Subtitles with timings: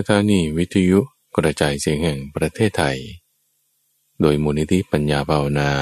[0.00, 0.98] สถานีวิทยุ
[1.36, 2.98] กระจายเสียงแห่งประเทศไทย
[4.20, 5.72] โดยมูลนิธิปัญญาภาวนา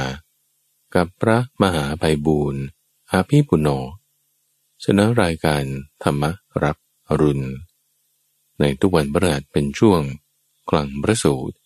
[0.94, 2.62] กับพระมหาภัยบูรณ์
[3.10, 3.68] อาภีปุณโญ
[4.82, 5.64] เสนอรายการ
[6.02, 6.22] ธรรม
[6.62, 6.76] รับ
[7.08, 7.46] อรุณ
[8.60, 10.00] ในทุกวันพฤหัสเป็นช่วง
[10.70, 11.56] กลางประสูตร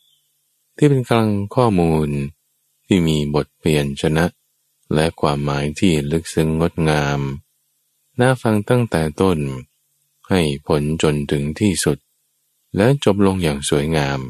[0.77, 2.09] ที่เป็นกลางข้อมูล
[2.87, 4.25] ที่มีบทเปลี่ยนชนะ
[4.95, 7.21] และความหมายที่ลึกซึ้งงดงาม
[8.21, 9.39] น่าฟังตั้งแต่ต้น
[10.31, 11.99] ให้ผลจนถึงที่สุด
[12.77, 14.21] และจบลงอย่างสวยงาม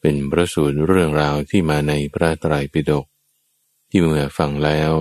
[0.00, 3.06] เป็นประสูตรเรื่องราวที่มาในพระไตรปิฎก
[3.88, 4.92] ที่เมื่อฟังแล้ว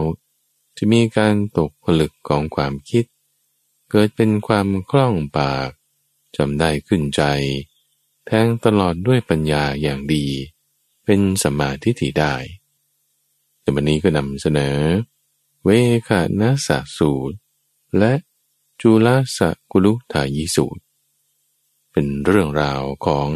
[0.78, 3.06] จะมีการตกผลึกของความคิด
[3.90, 5.70] เกิดเป็นความคล่องปาก
[6.36, 7.24] จำได้ขึ้นใจ
[8.26, 10.26] แทงตลอดด้วยปัญญาอย่างดี
[11.06, 12.36] เป็นสมาธิฐิได้
[13.62, 14.78] แต่วันนี้ก็นำเสนอ
[15.64, 15.70] เว
[16.08, 17.38] ขานาสสูตร
[17.98, 18.14] และ
[18.82, 19.08] จุล
[19.38, 19.40] ส
[19.72, 20.84] กุลุทายิสูตร
[21.92, 23.28] เป็นเรื่องราวของ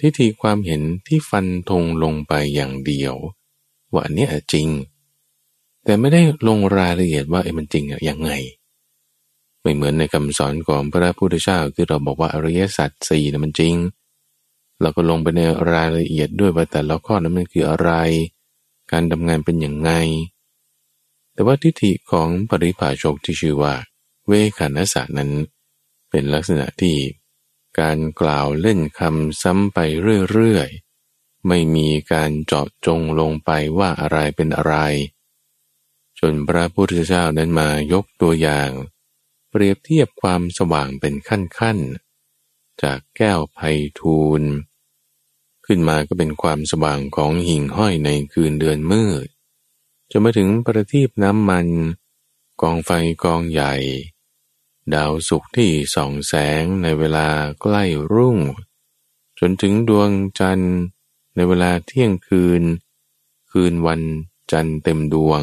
[0.00, 3.14] ทิฏฐิความเห็นที่ฟันธงลงไปอย่างเดียว
[3.92, 4.68] ว่าอันนี้จริง
[5.84, 8.30] แต่ไม่ได้ลงรายละเอียดว่าไอ้มันจริงอะยังไง
[9.62, 13.74] ไม่เหมือนในคำสอนของพระพุทธเจ้าที่เราบอกว่าอริยสัจสี่นะมันจริง
[14.80, 15.40] เราก็ลงไปใน
[15.72, 17.90] รายละเอียดด้วยว่าแต่ละข้อนั้นมันคืออะไร
[18.92, 19.90] การทำงานเป็นอย่างไง
[21.32, 23.74] แต่ว่าทิฏฐิของปริภาชกที่ชื่อว่า
[24.26, 25.30] เวขานัสสนั้น
[26.10, 26.96] เป็นลักษณะที่
[27.80, 29.78] การกล่าวเล่นคำซ้ำไป
[30.30, 34.76] เรื่อยๆ ไม่มีการเจาะจงลงไปว่าอะไรเป็นอะไร
[36.18, 38.70] จนพระพุทธเจ้านั้นมายกตัวอย่าง
[39.50, 43.58] เปรียบเทียบความสว่างเป็นขั้นๆ จากแก้วไพ
[43.98, 44.42] ทูล
[45.66, 49.26] ขึ้นมาก็เป็นความสว่างของหิ่งห้อยในคืนเดือนมืด
[50.10, 51.66] จะมาถึงประทีปน้ำมัน
[52.62, 52.90] กองไฟ
[53.24, 53.74] กองใหญ่
[54.94, 57.26] ดาวสุกที่ส่องแสงในเวลา
[57.60, 58.38] ใกล้รุ่ง
[59.38, 60.76] จนถึงดวงจันทร์
[61.34, 62.62] ในเวลาเที่ยงคืน
[63.50, 64.00] คืนวัน
[64.52, 65.42] จันทร์เต็มดวง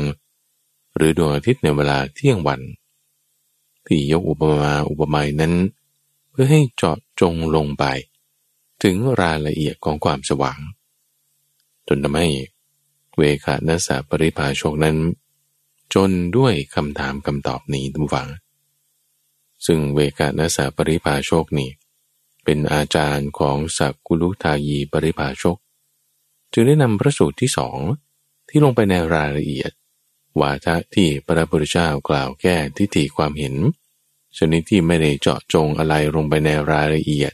[0.95, 2.61] หรือดวงอาทิตย์ในเวลาเที่ยงวัน
[3.87, 5.53] ที่ยกอุปมาอุปไมยนั้น
[6.29, 7.83] เพื่อให้เจาะจงลงไป
[8.83, 10.59] ถึงรายละเอียดของความสว่าง
[11.87, 12.27] จนทำให้
[13.17, 14.97] เวขานัสปริภาชกนั้น
[15.93, 18.29] จนด้วยคำถามคำตอบนี้ทุกฝัง
[19.65, 21.69] ซึ่งเวกานัสปริภาโชกนี่
[22.43, 25.57] เป็นอาจารย์ของสักกุลุทายีปริภาชก
[26.51, 27.79] จึงได้นำพระสูตรที่สอง
[28.49, 29.71] ที่ลงไปในรายละเอียด
[30.39, 33.55] วาทะที่พระพุทธเจ้ากล่าวแก้ทิฏฐิความเห็น
[34.37, 37.33] ชนิดที่ไม่ได้เจาะจงอะไรลงไปในรายละเอียด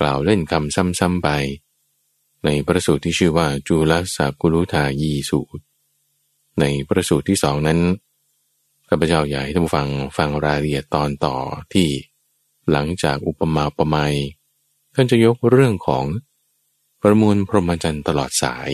[0.00, 1.28] กล่าวเล่นคำซ้ำๆไป
[2.44, 5.62] ในพระสูตรที่ชื่อว่าจุลสักกุลุทายีสูตร
[6.60, 7.80] ในพระสูตรที่สองนั้น
[8.94, 9.88] ข้าพเจ้าอยากให้ท่านฟัง
[10.18, 11.36] ฟังรายละเอียดตอนต่อ
[11.72, 11.88] ที่
[12.70, 14.16] หลังจากอุปมาอุปไมย
[14.94, 16.04] ท่านจะยกเรื่องของ
[17.02, 18.70] ประมูลพรหมจรรย์ตลอดสาย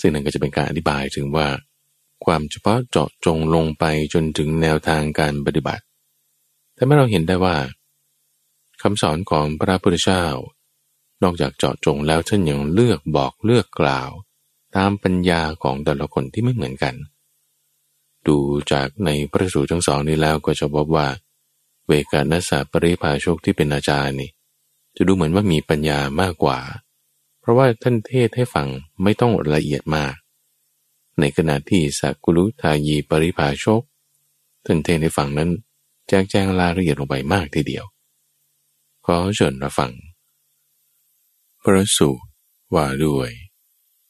[0.00, 1.46] ซึ่งนั่นก็จะเป็นการอธิบายถึงว่า
[2.24, 5.84] ความเฉพาะเจาะจงลงไปจนถึงแนวทางการปฏิบัติ
[6.74, 7.56] แต่เมื่อเราเห็นได้ว่า
[8.82, 10.24] คำสอนของพระพุทธเจ้า
[11.22, 14.10] นอกจากเจาะจงแล้วท่านยังเลือกบอกเลือกกล่าว
[14.76, 16.94] ตามปัญญาของแต่ละคนที่ไม่เหมือนกัน
[18.28, 18.38] ดู
[18.72, 21.08] จากในพระสูตรทั้งสองนี้แล้วก็จะพบว่า
[21.86, 24.30] เวกานัสสปริภาชกที่เป็นอาจารย์นี่
[24.96, 26.58] จะดูเหมือนว่ามีปัญญามากกว่า
[27.40, 28.68] เพราะว่าท่านเทศให้ฟัง
[29.02, 30.14] ไม่ต้องละเอียดมาก
[31.20, 33.82] ในขณะที่สักกุลุทายีปริภาชก
[34.66, 35.50] ท่านเทศให้ฟังนั้น
[36.08, 37.84] แจ้งแจ้งรายละเอียดลงไปมากทีเดียว
[39.06, 39.92] ขอเชิญรับฟัง
[41.62, 42.24] พระสูตร
[42.74, 43.30] ว่าด้วย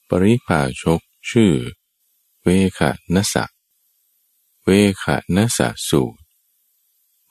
[0.08, 1.00] ปริภาชก
[1.30, 1.52] ชื่อ
[2.42, 2.48] เว
[2.78, 2.80] ข
[3.14, 4.72] นัสสเว
[5.02, 5.04] ข
[5.36, 6.20] นสสูตร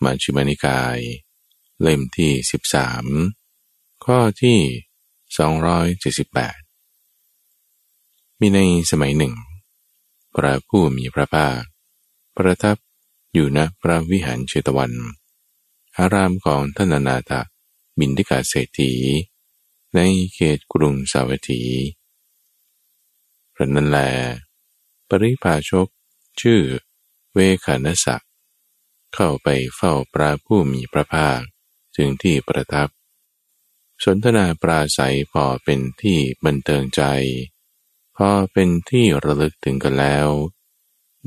[0.04, 1.00] มัชฌิมานิกาย
[1.82, 3.06] เล่มที่สิบสาม
[4.06, 4.60] ข้อที่
[5.38, 6.58] สองร้อยเจ็ดสิบแปด
[8.40, 8.60] มีใน
[8.92, 9.34] สมัยหนึ่ง
[10.36, 11.60] พระผู้มีพระภาค
[12.36, 12.78] ประทับ
[13.34, 14.94] อยู่ณพระวิหารเชตวัน
[15.98, 17.32] อารามของท่านนาถ
[18.00, 18.94] บินทิกาเศรษฐี
[19.96, 20.00] ใน
[20.34, 21.62] เขตกรุงสาวัตถี
[23.54, 23.98] พระนันแล
[25.10, 25.88] ปริภาชก
[26.42, 26.62] ชื่อ
[27.40, 28.24] วขานสัก
[29.14, 31.40] เข้าไปเฝ้าพระผู้มีพระภาค
[31.96, 32.90] ถึงที่ประทับ
[34.04, 37.04] สนทนาปราศัยพอเป็นที่บันเทิงใจ
[38.18, 40.28] พอเป็นที่ระลึกถึงกันแล้ว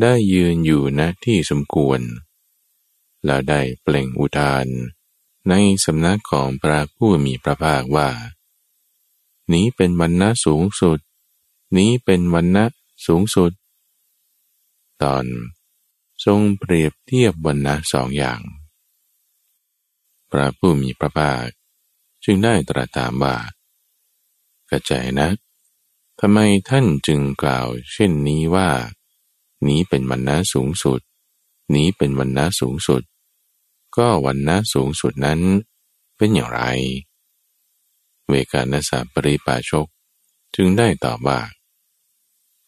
[0.01, 2.01] ได้ยืนอยู่ณที่สมควร
[3.25, 4.67] แล้วได้เปล่งอุทาน
[5.49, 5.55] ใน
[5.85, 8.11] สำนักของพระผู้มีพระภาคว่า
[9.53, 10.99] นี้เป็นวันณะสูงสุด
[11.77, 12.65] นี้เป็นวันณะ
[13.07, 13.53] สูงสุด
[15.03, 15.25] ตอน
[16.25, 18.41] ทรงเปรียบเทียบวันนะสองอย่าง
[20.31, 21.47] พระผู้มีพระภาค
[22.25, 23.37] จึงได้ตรัสถามว่า
[24.71, 25.29] กระจายนะ
[26.21, 26.39] ทำไม
[26.69, 28.71] ท่านจึงกล่าวเช่นนี้ว่า
[29.69, 31.01] นี้เป็นวันนะสูงสุด
[31.75, 33.03] นี้เป็นวันนะสูงสุด
[33.97, 35.41] ก็วันนะสูงสุดนั้น
[36.17, 36.63] เป็นอย่างไร
[38.29, 39.87] เวกาณสาปริปาชก
[40.55, 41.41] จึงได้ตอบว่า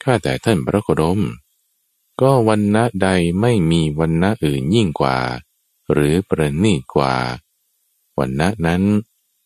[0.02, 1.20] ข้าแต่ท่านพระโคดม
[2.20, 3.08] ก็วันนะใด
[3.40, 5.16] ไม่มีวันนะอื่นยิ่งกว่า
[5.93, 7.14] หรือประณีตกว่า
[8.19, 8.82] วันนะนั้น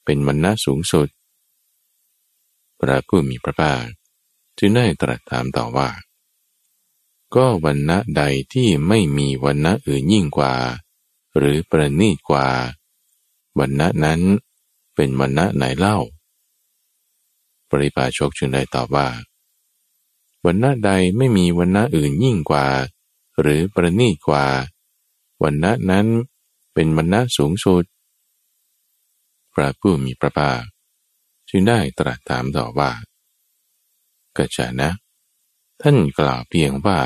[0.05, 1.09] เป็นวันนะสูงสุด
[2.81, 3.83] พระผู้มีพระภาค
[4.59, 5.89] จึงได้ตรัสถามต่อว่า
[7.35, 8.23] ก็วันณะใด
[8.53, 10.55] ที่ไม่มีวันณะอื่นยิ่งกว่า
[11.39, 12.49] หรือประณีตกว่า
[13.59, 14.21] วันณะนั้น
[14.95, 15.99] เป็นวันณะไหนเล่า
[17.71, 19.09] ปริปาชกจึงได้ตอบว่า
[20.45, 22.67] วันณะใดไม่มีวันณะอื่นยิ่งกว่า
[23.41, 24.47] หรือประณีตกว่า
[25.43, 26.07] วันณะนั้น
[26.75, 27.85] เป็นวันณะสูงสุด
[29.55, 30.63] พระผู้มีพระภาค
[31.49, 32.93] จึงได้ตรัสถามต่อว่า
[34.37, 34.91] กัจจนะ
[35.83, 37.01] ท่านกล่าวเพียงว่า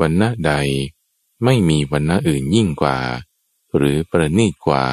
[0.00, 0.52] วันณะใด
[1.44, 2.98] ไม่มีวันณะอื่นยิ่งกว่า
[3.76, 4.84] หรือประณีตกว่า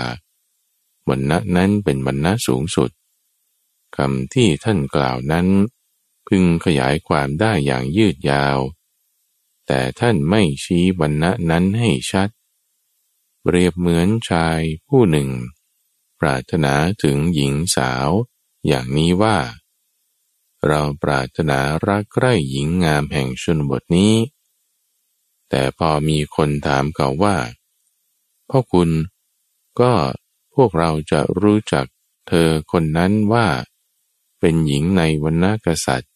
[1.09, 2.89] วันณะนั้นเป็นวันณะสูงสุด
[3.95, 5.47] คำที่ท่านกล่าวนั้น
[6.27, 8.57] พึงขยายความได้อย่างยืดยาว
[9.67, 12.29] แต่ท่านไม่ชี้วันณะนั้นให้ชัด
[13.41, 15.29] เปรียบเหมือนชายผู้หนึ่ง
[16.19, 18.09] ปรารถนาถึงหญิงสาว
[18.67, 19.37] อย่างนี้ว่า
[20.67, 24.13] เราปรารถนารักใคร่หญิงงามแห่งชนบทนี้
[25.49, 27.37] แต่พอมีคนถามเขาว่า
[28.49, 28.89] พ่อคุณ
[29.79, 29.93] ก็
[30.55, 31.85] พวกเราจะรู้จัก
[32.27, 33.47] เธอคนนั้นว่า
[34.39, 36.11] เป็นหญิงในวรรณกษัตริย์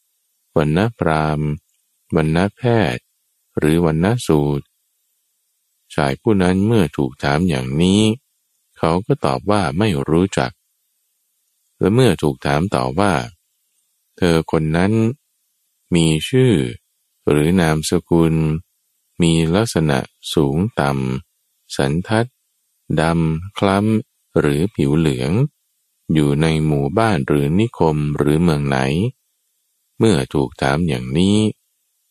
[0.57, 1.41] วรรณพราม
[2.15, 2.61] วรรณแพ
[2.95, 3.03] ทย์
[3.57, 4.65] หรือวรรณสูตร
[5.93, 8.01] ชายผู้นั้นเมื่อถูกถามอย่างนี้
[8.77, 10.51] เขาก็ตอบว่าไม่รู้จัก
[11.79, 13.13] และเมื่อถูกถามต่อว่า
[14.17, 14.93] เธอคนนั้น
[15.95, 16.53] มีชื่อ
[17.29, 18.35] หรือนามสกุล
[19.21, 19.97] มีลักษณะ
[20.33, 22.27] สูงต่ำ สันทัด
[22.99, 25.31] ดำ คล้ำ หรือผิวเหลือง
[26.13, 28.77] อยู่ในหมู่บ้านหรือนิคมหรือเมืองไหน
[30.03, 31.37] เมื่อถูกถามอย่างนี้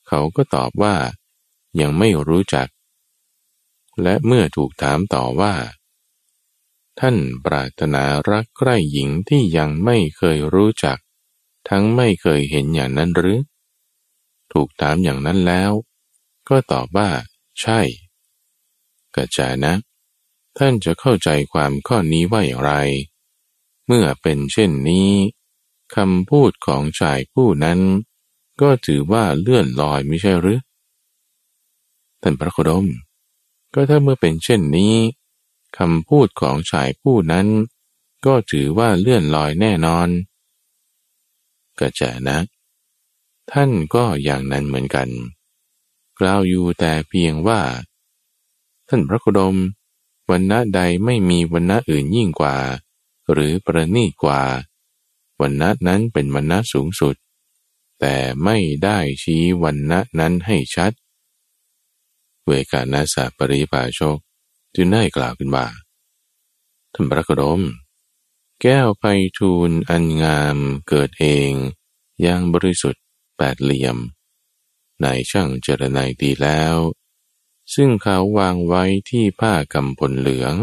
[0.08, 0.96] เขาก็ตอบว่า
[1.80, 2.68] ยังไม่รู้จัก
[4.02, 5.54] และเมื่อถูกถามต่อว่า
[7.00, 10.98] ท่านปรารถนารักใคร่หญิงที่ยังไม่เคยรู้จัก
[11.68, 13.38] ทั้งไม่เคยเห็นอย่างนั้นหรือ
[14.52, 15.72] ถูกถามอย่างนั้นแล้ว
[16.48, 17.10] ก็ตอบว่า
[17.60, 17.80] ใช่
[19.14, 19.74] กระจานะ
[20.58, 22.72] ท่านจะเข้าใจความข้อนี้ว่าอย่างไร
[23.86, 25.10] เมื่อเป็นเช่นนี้
[25.94, 27.78] คำพูดของชายผู้นั้น
[28.60, 30.60] ก็ถือว่าเลื่อนลอยไม่ใช่หรือ
[32.22, 32.86] ท่านพระโคดม
[33.74, 34.94] ก็ถ้าเมื่อเป็นเช่นนี้
[35.78, 37.46] คำพูดของชายผู้นั้น
[38.26, 40.08] ก็ถือว่าเลื่อนลอยแน่นอน
[41.78, 42.38] กระจานะ
[43.52, 45.08] ท่านก็อย่างนั้นเหมือนกัน
[46.18, 47.60] กล่าวอยู่แต่เพียงว่า
[48.88, 49.56] ท่านพระโคดม
[50.30, 52.56] วันณะใดไม่มีวันณะอื่นยิ่งกว่า
[53.32, 54.42] หรือประณีตกว่า
[55.40, 57.14] วันณะนั้นเป็นวันณะสูงสุด
[58.00, 60.92] แต่ไม่ได้ชี้วันณะนั้นให้ชัด
[62.44, 64.18] เวกานาสาปริปาโชค
[64.74, 65.66] จึงได้กล่าวขึ้นว่า
[66.94, 67.60] ท่านพระโคดม
[68.62, 69.04] แก้วไพ
[69.38, 70.56] ทูลอันงาม
[70.88, 71.52] เกิดเอง
[72.22, 73.04] อย่างบริสุทธิ์
[73.36, 73.96] แปดเหลี่ยม
[75.04, 76.76] นายช่างเจรนายดีแล้ว
[77.74, 80.54] ซึ่งเขาวางไว้ที่ผ้ากำพลเหลือง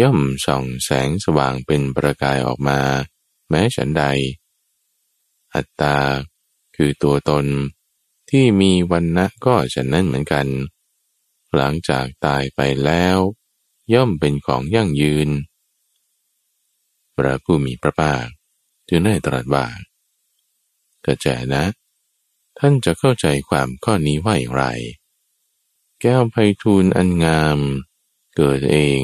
[0.00, 2.80] ย่อมส่องแสงสว่างเป็นประกายออกมา
[3.48, 4.04] แม้ฉันใด
[5.54, 5.98] อัตตา
[6.76, 7.46] คือตัวตน
[8.30, 10.46] ที่มีวันนะก็ฉันนั้นเหมือนกัน
[11.56, 13.18] หลังจากตายไปแล้ว
[13.94, 15.28] ย่อมเป็นของยั่งยืน
[17.16, 18.26] พระผู้มีพระภาค
[18.88, 19.66] จึงได้ตรัสว่า
[21.04, 21.64] กระแจนะ
[22.58, 24.64] ท่านจะเข้าใจความข้อนี้ว่าอย่างไร
[26.00, 27.58] แก้วไพทูลอันงาม
[28.36, 29.00] เกิดเอง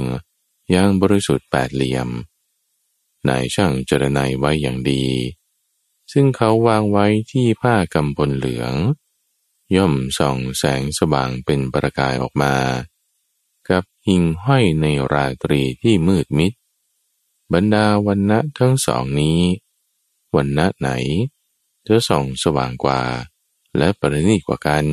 [0.75, 2.09] ย่างบริสุทธิ์แปดเหลี่ยม
[3.29, 5.05] นายช่างจรไนไว้อย่างดี
[6.13, 8.75] ซึ่งเขาวางไว้ที่ผ้ากำพลเหลือง
[9.77, 12.55] ย่อมส่องแสงสว่างเป็นประกายออกมา
[13.69, 16.53] กับหิ่งห้อยในราตรีที่มืดมิด
[17.53, 19.41] บรรดาวันณะทั้งสองนี้
[20.37, 20.91] วันณะไหน
[21.87, 23.01] จะส่องสว่างกว่า
[23.77, 24.85] และประณีตกว่ากัน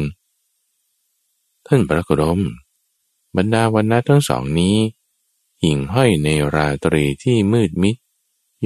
[1.67, 2.39] ท่านพระโคดม
[3.37, 4.75] บรรดาวันณะทั้งสองนี้
[5.63, 7.95] หิ่งห้อยในราตรีที่มืดมิด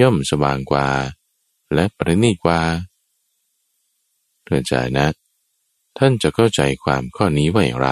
[0.01, 0.87] ย่อมสว่างกว่า
[1.73, 2.61] และประณีตกว่า
[4.45, 5.07] เถิดใจนะ
[5.97, 7.91] ท่านจะเข้าใจความข้อนี้ว่าอย่างไร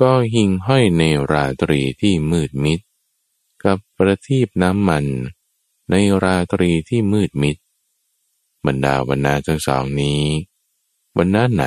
[0.00, 2.80] ก็หิ่งห้อยในราตรีที่มืดมิด
[3.64, 5.04] กับประทีปน้ำมัน
[5.90, 7.56] ในราตรีที่มืดมิด
[8.66, 10.22] บรรดาวันนาทั้งสองนี้
[11.16, 11.64] วันนาไหน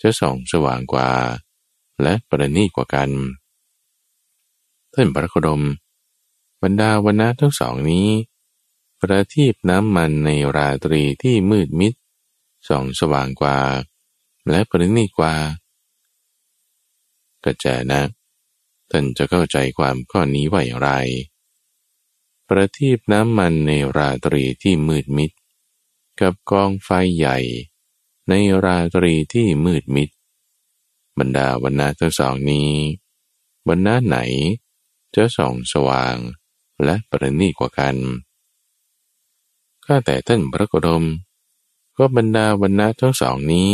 [0.00, 1.10] จะส่องสว่างกว่า
[2.02, 3.10] และประณีตกว่ากัน
[4.94, 5.62] ท่านพระโคดม
[6.62, 8.08] บรรดาวันนาทั้งสองนี้
[9.00, 11.92] ประทีปน้ำมันในราตรีที่มืดมิด
[12.68, 13.58] ส่องสว่างกว่า
[14.50, 15.34] และประณีกว่า
[17.44, 18.02] กระแจนะ
[18.90, 20.90] ท่านจะเข้าใจความข้อนี้ว่าอย่างไร
[22.48, 25.30] ประทีปน้ำมันในราตรีที่มืดมิด
[26.20, 27.38] กับกองไฟใหญ่
[28.28, 30.10] ในราตรีที่มืดมิด
[31.18, 32.70] บรรดาวันนาทั้งสองนี้
[33.68, 34.18] บรรณาไหน
[35.14, 36.16] จะส่องสว่าง
[36.84, 37.96] และประณีกว่ากัน
[39.84, 41.04] ข้าแต่ท่านพระโกดม
[41.96, 43.70] ก็บรรดาวันนาทั้งสองนี้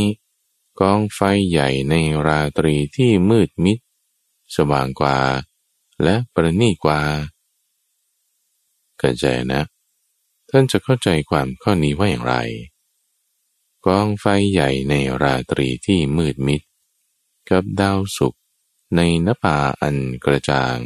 [0.81, 1.95] กองไฟใหญ่ใน
[2.27, 3.79] ราตรีที่มืดมิด
[4.57, 5.19] สว่างกว่า
[6.03, 7.01] และประณีกว่า
[9.01, 9.61] กระจนะ
[10.51, 12.35] ท่านจะเข้าใจความข้อนี้ว่าอย่างไร
[13.87, 16.63] กองไฟใหญ่ในราตรีที่มืดมิด
[17.51, 18.35] กับดาวสุก
[18.97, 20.79] ในนภาอันกระจ่าง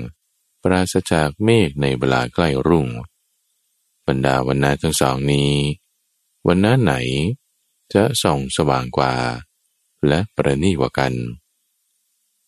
[0.62, 2.88] ปราศจากเมฆในเวลาใกล้รุ่ง
[4.06, 5.52] บรรดาวันนาทั้งสองนี้
[6.46, 6.94] วันน้าไหน
[7.94, 9.14] จะส่องสว่างกว่า
[10.08, 11.12] และประณีกว่ากัน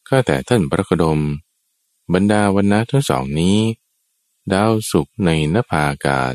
[0.09, 1.21] ข้าแต่ท่านพระกดม
[2.13, 3.59] บรรดาวันนะทั้งสองนี้
[4.53, 6.35] ดาวสุกในนภาอากาศ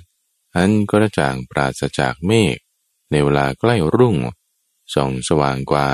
[0.56, 2.58] อันกระจ่างปราศจากเมฆ
[3.12, 4.16] ในเวลาใกล้รุ่ง
[4.94, 5.88] ส่องสว่างกว่า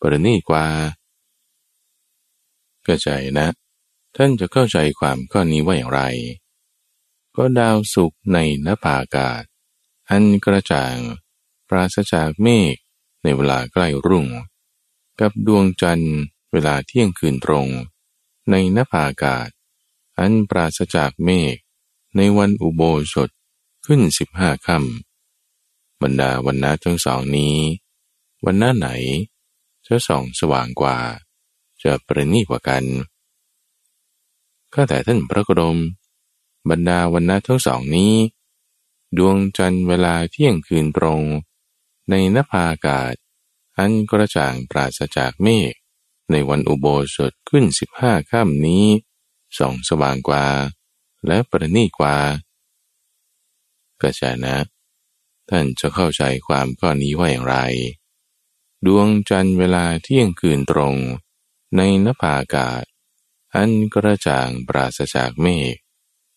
[0.00, 0.66] ประณีกว่า
[2.86, 3.48] ก็ใจนะ
[4.16, 6.02] ท่านจะเข้าใจความข้อนี้ว่าอย่างไร
[7.36, 9.42] ก็ดาวสุกในนภาอากาศ
[10.10, 10.96] อันกระจ่าง
[11.68, 12.74] ปราศจากเมฆ
[13.22, 14.26] ในเวลาใกล้รุ่ง
[15.20, 16.18] กับดวงจันทร์
[16.52, 17.68] เวลาเที่ยงคืนตรง
[18.50, 19.48] ในนภาอากาศ
[20.18, 21.56] อันปราศจากเมฆ
[22.16, 23.30] ในวันอุโบสถ
[23.86, 27.56] ขึ้นสิบห้าค่ำบรรดาวันนาทั้งสองนี้
[28.44, 28.88] วันหน้าไหน
[29.86, 30.98] จะส่องสว่างกว่า
[31.82, 32.84] จะประณีกว่ากัน
[34.74, 35.78] ข้าแต่ท่านพระกรม
[36.70, 38.14] บรรดาวันนาทั้งสองนี้
[39.16, 41.22] ดวงจันทร์เวลาเที่ยงคืนตรง
[42.10, 43.14] ในนภาอากาศ
[43.76, 45.72] อันกระจ่างปราศจากเมฆ
[46.30, 48.86] ในวันอุโบสถขึ้นสิบห้าค่ำนี้
[49.58, 50.46] ส่องสว่างกว่า
[51.26, 52.16] และประณีกว่า
[54.00, 54.56] กระจานะ
[55.48, 57.56] ท่านจะเข้าใจความข้อนี้ว่าอย่างไร
[58.86, 60.94] ดวงจันทร์เวลาเที่ยงคืนตรง
[61.76, 62.82] ในนภาอากาศ
[63.54, 65.74] อันกระจ่างปราศจากเมฆ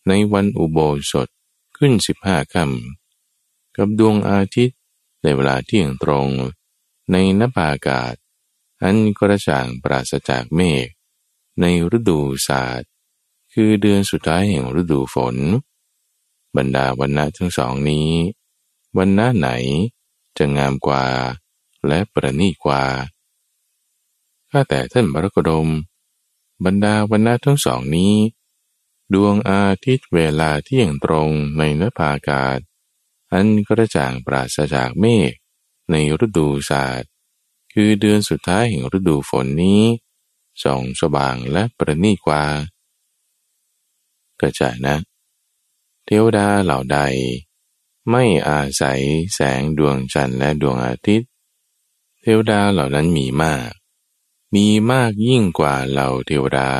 [0.08, 0.80] ในวันอุโบ
[1.12, 1.28] สถ
[1.78, 4.80] ขึ้นสิบห้าค่ำกับดวงอาทิตย์
[5.24, 6.30] ในเวลาเที่ยงตรง
[7.12, 8.14] ในนภาอากาศ
[8.84, 10.88] อันกระจ่างปราศจากเมฆ
[11.62, 11.66] ใน
[11.98, 12.90] ฤดูศาสตร์
[13.54, 15.36] คือเดือนสุดท้ายแห่งฤดูฝน
[16.56, 18.10] บรรดาวันณะทั้งสองนี้
[18.98, 19.50] วันณะไหน
[20.38, 21.06] จะงามกว่า
[21.88, 22.84] และประณีตกว่า
[24.52, 25.68] ข้าแต่ท่านบรกดม
[26.66, 28.16] บรรดาวันณะทั้งสองนี้
[29.14, 32.60] ดวงอาทิตย์เวลาเที่ยงตรงในนภาอากาศ
[33.32, 35.32] อันกระจ่างปราศจากเมฆ
[35.92, 35.96] ใน
[36.26, 37.10] ฤดูศาสตร์
[37.74, 39.84] คือเดือนสุดท้ายแห่งฤดูฝนนี้
[40.64, 42.44] ส่องสว่างและประณีกว่า
[44.40, 44.96] กระจายนะ
[46.06, 47.00] เทวดาเหล่าใด
[48.10, 49.02] ไม่อาศัย
[49.34, 51.30] แสงดวงจันทร์และดวงอาทิตย์
[52.22, 53.70] เทวดาเหล่านั้นมีมาก
[54.54, 56.72] มีมากยิ่งกว่าเหล่าเทวดา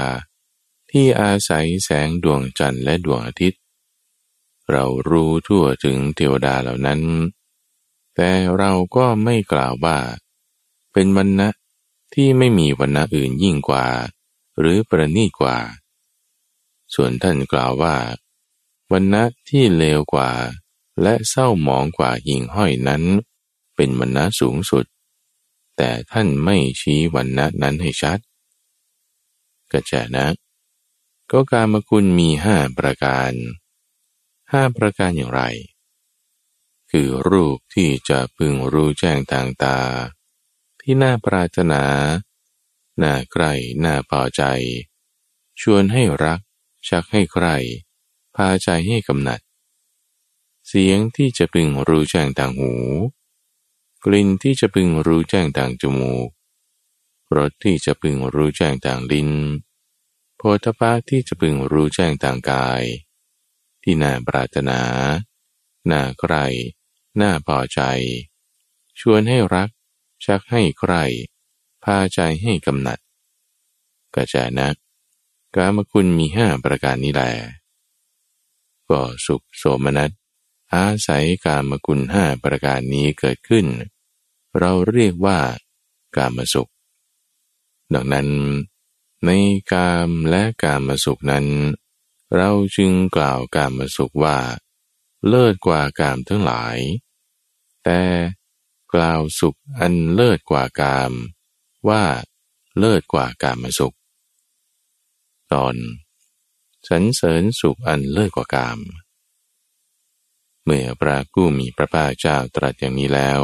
[0.92, 3.62] ที่อาศัยแสงดวงจันทร์และดวงอาทิตย์
[4.72, 7.02] เรารู้ทั่วถึงเทวดาเหล่านั้น
[8.16, 9.98] แต่เราก็ไม่กล่าวว่า
[10.94, 11.50] เป็นวันนะ
[12.14, 13.86] ที่ไม่มีวันนะอื่นยิ่งกว่า
[14.60, 15.58] หรือประณีตกว่า
[16.94, 17.96] ส่วนท่านกล่าวว่า
[18.92, 20.32] วันนะที่เลวกว่า
[21.02, 23.04] และเศร้าหมองกว่าหิ่งห้อยนั้น
[23.76, 24.86] เป็นวันนะสูงสุด
[25.78, 28.20] แต่ท่านไม่ชี้วันนะนั้นให้ชัด
[29.72, 30.28] กระแจนะ
[31.32, 33.32] ก็การมคุณมีห้าประการ
[34.52, 35.42] ห้าประการอย่างไร
[36.92, 39.80] คือรูปที่จะพึงรู้แจ้งทางตา
[40.82, 41.84] ที่น่าปรารถนา
[43.02, 43.44] น่าใคร
[43.86, 44.44] น่าพอใจ
[45.62, 46.40] ชวนให้รัก
[46.88, 47.48] ชักให้ใคร
[48.36, 49.40] พาใจให้กำหนัด
[50.68, 52.74] เสียงที่จะพึงรู้แจ้งต่างหู
[54.06, 56.30] กลิ่นที่จะพึงรู้แจ้งต่างจมูก
[57.38, 59.32] รสที่จะพึงรู้แจ้งต่างลิ้น
[60.38, 62.82] โพธภาที่จะพึงรู้แจ้งต่างกาย
[63.84, 64.80] ที่น่าปรารถนา
[65.92, 66.34] น่าใคร
[67.22, 67.82] น่าพอใจ
[69.00, 69.70] ชวนให้รัก
[70.26, 70.94] ชักให้ใคร
[71.84, 73.00] พาใจให้กำหนัด
[74.16, 74.68] กระจานะ
[75.56, 77.32] กามคุณมีห้าประการนี้แหละ
[78.90, 80.12] ก็สุขโสมนัส
[80.74, 83.66] อาศัยกามกุลห้าประการนี้เกิดขึ้น
[84.60, 85.40] เราเรียกว่า
[86.16, 86.72] กามสุข
[87.94, 88.30] ดังนั้น
[89.26, 89.30] ใน
[89.74, 91.46] กามและกามสุขนั้น
[92.36, 94.38] เราจึงกล่าวกามสุขว่า
[95.28, 96.78] เลิศกว่ากามทั้งหลาย
[97.84, 98.02] แต่
[98.94, 101.12] กล่าวสุขอันเลิศกว่ากาม
[101.90, 102.04] ว่า
[102.80, 103.96] เลิศกว่ากามสุข
[105.54, 105.76] ตอน
[106.88, 108.80] สรรเสริญสุขอันเลิศกว่ากาม
[110.64, 113.42] เมื่อพระผู้มีพระภาคเจ้าตรัสอย่างนี้แล้ว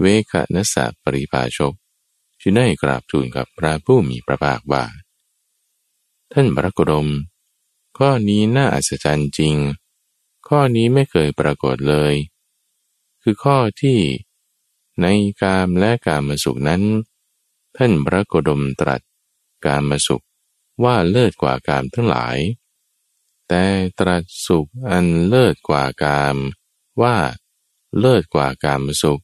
[0.00, 1.74] เวคณสะปริภาชก
[2.40, 4.84] จึงได้กราบทูลกับพระผู้มีพระภาคว่า
[6.32, 7.08] ท่านพระกรม
[7.98, 9.56] ข้อนี้น่าอัศจรรย์จริง
[10.48, 12.14] ข้อนี้ไม่เคยปรากฏเลย
[13.22, 13.98] คือข้อที่
[15.00, 15.06] ใน
[15.42, 16.82] กามและกามสุขนั้น
[17.76, 19.00] ท่านพระโกดมตรัส
[19.64, 20.24] กามสุข
[20.84, 22.38] ว่าเลิศกว่ากามทั้งหลาย
[23.48, 23.64] แต่
[23.98, 26.36] ตรัสสุขอันเลิศกว่ากาม
[27.02, 27.16] ว่า
[27.98, 29.22] เลิศกว่ากามสุข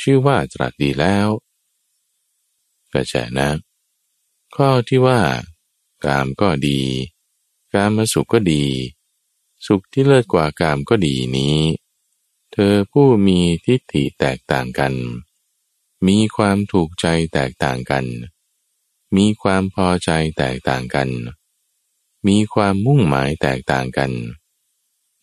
[0.00, 1.28] ชื่อว่าตรัสดีแล้ว
[2.92, 3.48] กระแจนะ
[4.56, 5.20] ข้อที่ว่า
[6.04, 6.80] กามก็ดี
[7.72, 8.64] กามสุขก็ดี
[9.66, 11.58] สุขที่เลิศกว่ากามก็ดีนี้
[12.52, 14.94] เธอผู้มีทิฏฐิแตกต่างกัน
[16.06, 18.06] มีความถูกใจแตกต่างกัน
[19.16, 21.10] มีความพอใจแตกต่างกัน
[22.26, 24.12] มีความมุ่งหมายแตกต่างกัน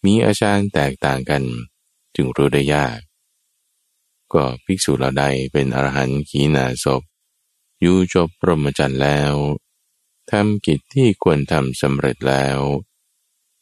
[0.06, 1.44] มีอาจารย์แตกต่างกัน
[2.16, 3.00] จึงรู้ได้ยาก
[4.34, 7.02] ก็ภิกษุเหล่าใดเป็นอรหันต์ขีณาศพ
[7.82, 9.34] อยู่จบพรหมจรรย์แล้ว
[10.32, 12.60] ทำกิจที่ควรทำสำเร็จแล้ว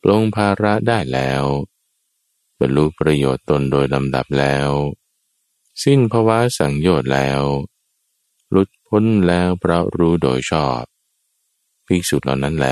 [0.10, 1.44] ลงภาระได้แล้ว
[2.60, 4.70] บรรลุประโยชน์ตนโดยลำดับแล้ว
[5.84, 7.42] สิ้นภาวะสังโยชน์แล้ว
[8.50, 10.84] หลุดพ้นแล้วเพราะรู้โดยชอบ
[11.86, 12.68] ภิกษุเหล่านั้นแล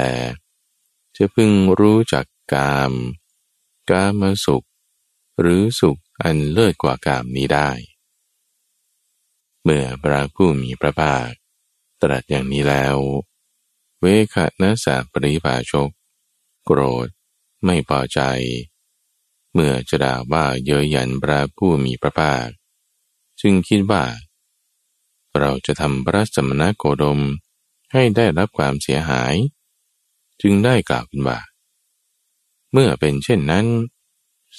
[1.16, 2.94] จะพึงรู้จักกาม
[3.90, 4.66] กามสุข
[5.40, 7.70] หรือสุข อันเลิศกว่ากามนี้ได้
[9.64, 11.30] เมื่อพระผู้มีพระภาค
[12.02, 12.98] ตรัสอย่างนี้แล้ว
[14.00, 15.90] เวขณสาปริภาชก
[16.66, 17.08] โกรธ
[17.66, 18.20] ไม่พอใจ
[19.54, 22.48] เมื่อจะด่าว่าเย้ยหยันพระผู้มีพระภาค
[23.42, 24.04] จึงคิดว่า
[25.40, 27.20] เราจะทำพระสมณโคดม
[27.92, 29.36] ให้ได้รับความเสียหาย
[30.42, 31.40] จึงได้กล่าวขึ้นว่า
[32.72, 33.66] เมื่อเป็นเช่นนั้น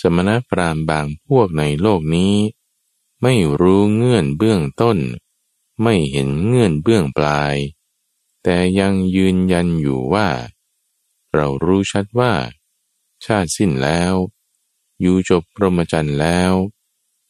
[0.00, 2.34] สมณพราหมณ์บางพวกในโลกนี้
[3.22, 4.98] ไม่รู้เงื่อนเบื้องต้น
[5.82, 7.54] ไม่เห็นเงื่อนเบื้องปลาย
[8.42, 10.28] แต่ยังยืนยันอยู่ว่า
[11.34, 12.32] เรารู้ชัดว่า
[13.24, 14.12] ชาติสิ้นแล้ว
[15.00, 16.52] อยู่จบพรหมจรรย์แล้ว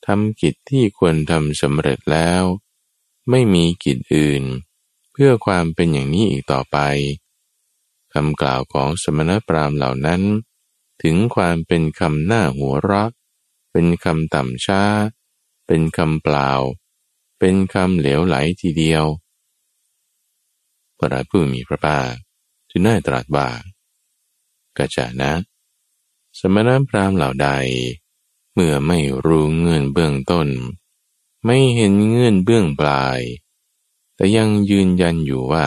[0.07, 2.43] ทำกิจที่ควรทำสำเร็จแล้ว
[3.31, 4.43] ไม่มีกิจอื่น
[5.13, 6.79] เพื่อความเป็นอย่างนี้อีกต่อไป
[8.13, 10.23] คำกล่าวของสมณพราหมณ์เหล่านั้น
[11.03, 13.11] ถึงความเป็นคำหน้าหัวเราะ
[13.73, 14.83] เป็นคำต่ำช้า
[15.67, 16.51] เป็นคำเปล่า
[17.39, 19.05] เป็นคำเหลวไหลทีเดียว
[20.99, 22.13] พระผู้มีพระภาค
[22.71, 23.49] จึงได้ตรัสว่า
[24.77, 25.33] กาจานะ
[26.39, 27.49] สมณพราหมณ์เหล่าใด
[28.55, 30.49] เมื่อไม่รู้เงื่อนเบื้องต้น
[31.45, 33.21] ไม่เห็นเงื่อนเบื้องปลาย
[34.15, 35.67] แต่ยังยืนยันอยู่ว่า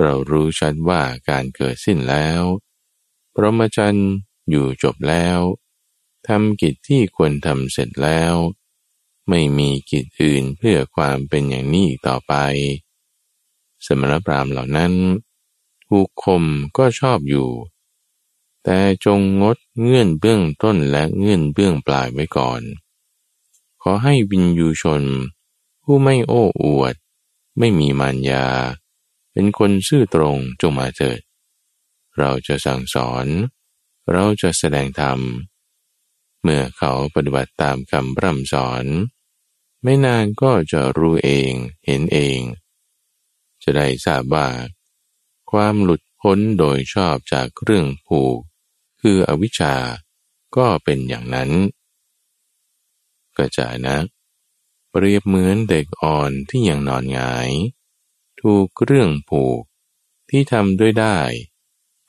[0.00, 2.42] เรารู้ชัดว่าการเกิดสิ้นแล้ว
[3.40, 4.10] พรหมจรรย์
[4.50, 5.38] อยู่จบแล้ว
[6.28, 8.34] ทำกิจที่ควรทำเสร็จแล้ว
[9.28, 12.34] ไม่มีกิจอื่นเพื่อความเป็นอย่างนี้อีกต่อไป
[13.86, 14.92] สมณพราหมณ์เหล่านั้น
[15.86, 16.44] ถูกคม
[16.76, 17.48] ก็ชอบอยู่
[18.64, 22.62] แต่จงงดเงื่อนเบื้องต้นและเงื่อนเบื้องปลายไว้ก่อน
[23.82, 25.02] ขอให้วินยูชน
[25.82, 26.94] ผู้ไม่โอ้อวด
[27.58, 28.46] ไม่มีมารยา
[29.32, 31.20] เป็นคนซื่อตรงจงมาเถิด
[32.18, 33.26] เราจะสั่งสอน
[34.12, 35.20] เราจะแสดงธรรม
[36.42, 38.84] เมื่อเขาปฏิบัติตามคำพร่ำสอน
[39.82, 41.52] ไม่นานก็จะรู้เอง
[41.86, 42.38] เห็นเอง
[43.62, 44.48] จะได้ทราบว่า
[45.50, 48.38] ความหลุดพ้นโดยชอบจากเรื่องผูก
[49.00, 49.74] คืออวิชชา
[50.56, 51.50] ก็เป็นอย่างนั้น
[53.36, 53.98] กระจายนะ
[54.90, 57.50] เปรียบเหมือนเด็กอ่อนที่ยังนอนงาย
[58.40, 59.62] ถูกเรื่องผูก
[60.30, 61.18] ที่ทำด้วยได้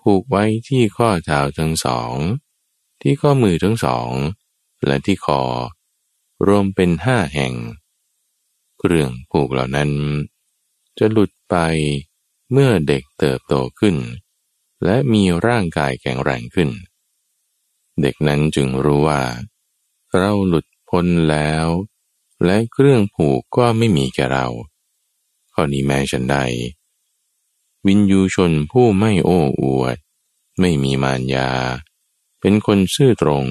[0.01, 2.13] ผูกไว้ที่ข้อเท้าทั้งสอง
[3.01, 4.09] ที่ข้อมือทั้งสอง
[4.85, 5.41] และที่คอ
[6.47, 7.53] รวมเป็นห้าแห่ง
[8.79, 9.91] เครื่องผูกเหล่านั้น
[10.97, 11.55] จะหลุดไป
[12.51, 13.95] เมื่อเด็กเติบโตขึ้น
[14.85, 16.69] และมีร่างกายแข็งแรงขึ้น
[18.01, 19.23] เด็กนั้นจึงรู้ว่า
[20.17, 21.67] เราหลุดพ้นแล้ว
[22.45, 24.47] และเครื่องผูกก็ไม่มีแก่เรา
[25.53, 26.37] ข้อนี้แม้ฉันใด
[27.85, 29.97] วินยูชนผู้ไม่โอ้อวด
[30.59, 31.49] ไม่มีมารยา
[32.39, 33.45] เป็นคนซื่อตรง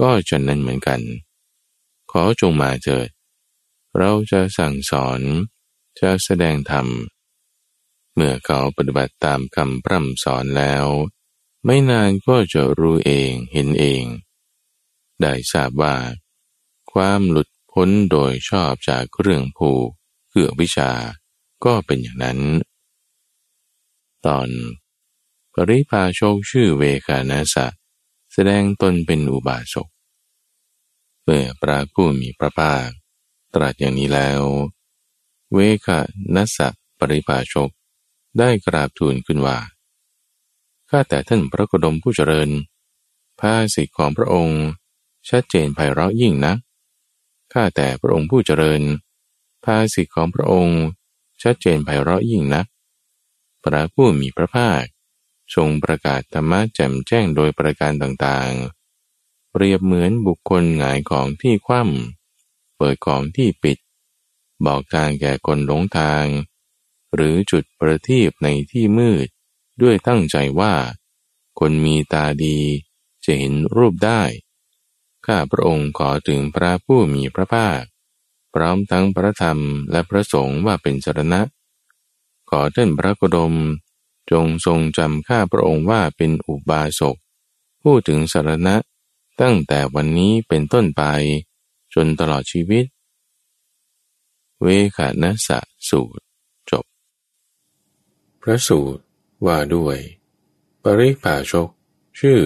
[0.00, 1.00] ก็จะนั้นเหมือนกัน
[2.10, 3.08] ขอจงมาเถิด
[3.98, 5.20] เราจะสั่งสอน
[6.00, 6.86] จะแสดงธรรม
[8.14, 10.86] เมื่อเขาปฏิบัติตามคำพร่ำสอนแล้ว
[11.64, 14.04] ไม่นานก็จะรู้เองเห็นเอง
[15.20, 15.96] ได้ทราบว่า
[16.92, 19.88] ความหลุดพ้นโดยชอบจากเรื่องผูก
[20.30, 20.92] เกือวิชา
[21.64, 22.38] ก็เป็นอย่างนั้น
[24.26, 24.48] ตอน
[25.54, 27.66] ปริพาโชคชื่อเวคานาสะ
[28.32, 29.88] แสดงตนเป็นอุบาสก
[31.24, 32.86] เมื่อพระผู้มีพระภาค
[33.54, 34.40] ตรัสอย่างนี้แล้ว
[35.52, 35.98] เวคา
[36.34, 37.70] นัสะปริพาชก
[38.38, 39.58] ได้กราบทูลขึ้นว่า
[40.90, 42.50] ข้าแต่ท่านพระกดมผู้เจริญ
[43.40, 44.62] ภาสิทธิของพระองค์
[45.28, 46.58] ชัดเจนไพเราะยิ่งนัก
[47.52, 48.82] ข้าแต่พระองค์ผู้เจริญ
[49.64, 50.80] ภาสิทธิของพระองค์
[51.42, 52.66] ชัดเจนไพเราะยิ่งนัก
[53.64, 54.82] พระผู้มีพระภาค
[55.54, 63.78] ทรงประกาศธรรมะแจ่มแจ้งโดยประการต่างๆ เปรียบเหมือนบุคคลหงายของที่คว่ำเปิดของที่ปิด
[64.66, 66.26] บอกทางแก่คนหลงทาง
[67.14, 69.26] หรือจุดประทีปในที่มืด
[69.82, 70.74] ด้วยตั้งใจว่า
[71.58, 72.58] คนมีตาดี
[73.24, 74.22] จะเห็นรูปได้
[75.26, 77.82] ข้าพระองค์ขอถึงพระผู้มีพระภาค
[78.54, 79.58] พร้อมทั้งพระธรรม
[79.90, 81.53] และพระสงฆ์ว่าเป็นสรณะข
[82.58, 83.54] อท่านพระกดม
[84.30, 87.16] จงทรงจำข้าพระองค์ว่าเป็นอุบาสก
[87.82, 88.76] พูดถึงสารณะ
[89.40, 91.02] ตั้งแต่วันนี้เป็นต้นไป
[91.94, 92.84] จนตลอดชีวิต
[94.62, 96.22] เวขานะสะสูตร
[96.70, 96.84] จบ
[98.42, 99.02] พระสูตร
[99.46, 99.98] ว่าด้วย
[100.82, 101.68] ปริภาชก
[102.18, 102.40] ชื่อ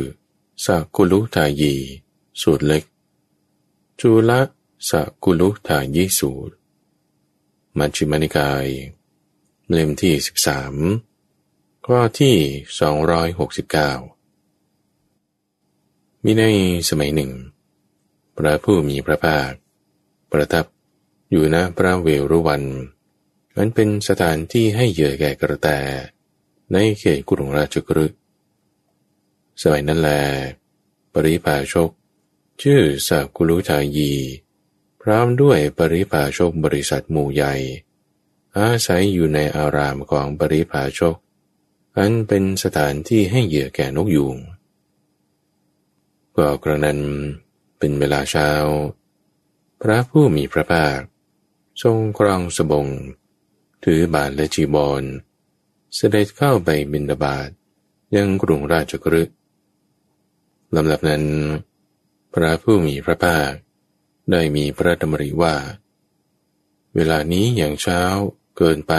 [0.64, 1.74] สักุลุทายี
[2.42, 2.84] สูตรเล็ก
[4.00, 4.40] จุละ
[4.88, 6.54] สักุลุทายีสูตร
[7.78, 8.66] มัชฌิมานิกาย
[9.72, 10.74] เล่มที่สิบสาม
[11.86, 12.36] ข้อที่
[13.28, 16.44] 269 มีใน
[16.88, 17.32] สมัยหนึ่ง
[18.36, 19.50] พระผู้มีพระภาค
[20.32, 20.64] ประทับ
[21.30, 22.62] อยู่ณพระเวรุวัน
[23.56, 25.68] นั้นเป็นสถานที่ให้เหยื่อแก่กระแต
[26.72, 28.18] ในเขตกรุงราชกฤห์
[29.62, 30.10] สมัยนั้นแล
[31.12, 31.90] ปริภาชก
[32.62, 34.12] ชื่อสักุลุทายี
[35.02, 37.56] พร้อมด้วยปริภาชกบริษัทหมู่ใหญ่
[38.58, 41.16] อาศัยอยู่ในอารามของปริภาชก
[41.98, 44.36] อันเป็นสถานที่ให้เหยื่อแก่นกยูง
[46.36, 47.00] ก็กระนั้น
[47.78, 48.50] เป็นเวลาเช้า
[49.82, 50.98] พระผู้มีพระภาค
[51.82, 52.86] ทรงครองสบง
[53.84, 55.04] ถือบาทและจีบอล
[55.94, 57.48] เสด็จเข้าไปบินดาบาต
[58.16, 59.36] ยังกรุงราชกฤห์
[60.74, 61.24] ลำดับนั้น
[62.34, 63.50] พระผู้มีพระภาค
[64.30, 65.54] ได้มีพระดำริว่า
[66.94, 68.02] เวลานี้อย่างเช้า
[68.58, 68.94] เกินไป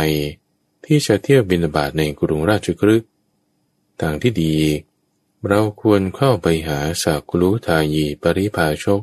[0.85, 3.09] ที่จะเที่ยวบินาบาตในกรุงราชกฤห์
[4.01, 4.55] ทางที่ดี
[5.47, 9.01] เราควรเข้าไปหาสากุลุทายีปริภาชก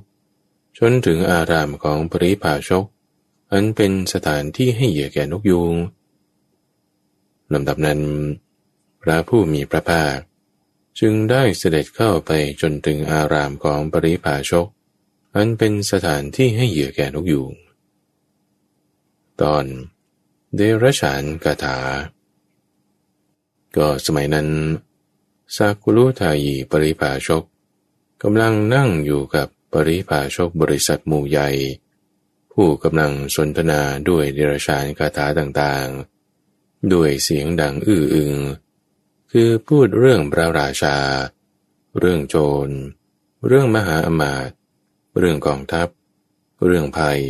[0.79, 2.85] จนถึงอารามของปริภาชก
[3.53, 5.75] อันเป็นสถานที่ให้เหยื่อแก่นกยูง
[7.53, 8.01] ลำดับนั้น
[9.03, 10.19] พระผู้มีพระภาค
[11.01, 14.66] จึงได้เสด็จเข้าไปจนถึงอารามของปริภาชก
[15.37, 17.53] อันเป็นสถานที่ให้เหยื่อแก่นกยูง
[19.42, 19.64] ตอน
[20.59, 21.79] เดรัจฉานกถา
[23.77, 24.49] ก็สมัยนั้น
[25.57, 27.45] สากุลุทายีปริภาชก
[28.23, 31.49] กำลังนั่งอยู่กับปริภาชกบริษัทหมู่ใหญ่
[32.53, 38.35] ผู้กำลังสนทนาด้วยเดรัจฉานคาถาต่างๆ ด้วยเสียงดังอื้ออึง
[39.33, 40.97] คือพูดเรื่องพระราชา
[41.99, 42.69] เรื่องโจร
[43.47, 44.57] เรื่องมหาอมาตย์
[45.19, 45.88] เรื่องกองทัพ
[46.64, 47.21] เรื่องภัย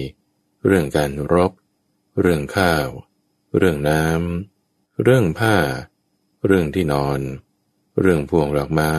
[0.67, 1.53] เรื่องการรบ
[2.21, 2.89] เรื่องข้าว
[3.57, 5.57] เรื่องน้ำ เรื่องผ้า
[6.47, 7.21] เรื่องที่นอน
[8.01, 8.95] เรื่องพวงดอกไม้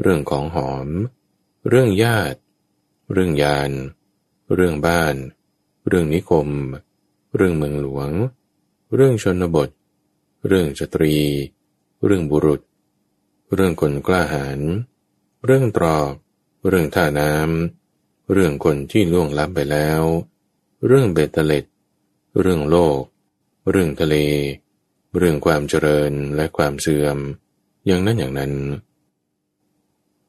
[0.00, 0.88] เรื่องของหอม
[1.68, 2.38] เรื่องญาติ
[3.12, 3.70] เรื่องยาน
[4.54, 5.14] เรื่องบ้าน
[5.88, 6.48] เรื่องนิคม
[7.36, 8.10] เรื่องเมืองหลวง
[8.94, 9.68] เรื่องชนบท
[10.46, 11.14] เรื่องสตรี
[12.04, 12.60] เรื่องบุรุษ
[13.54, 14.60] เรื่องคนกล้าหาญ
[15.44, 16.12] เรื่องตรอก
[16.68, 20.02] เรื่องท่าน้ำ เรื่องคนที่ล่วงลับไปแล้ว
[20.86, 21.64] เรื่องเบตเตเล็ด
[22.40, 23.02] เรื่องโลก
[23.70, 24.16] เรื่องทะเล
[25.16, 27.18] เรื่องความเจริญและความเสื่อม
[27.86, 28.52] อย่างนั้นอย่างนั้น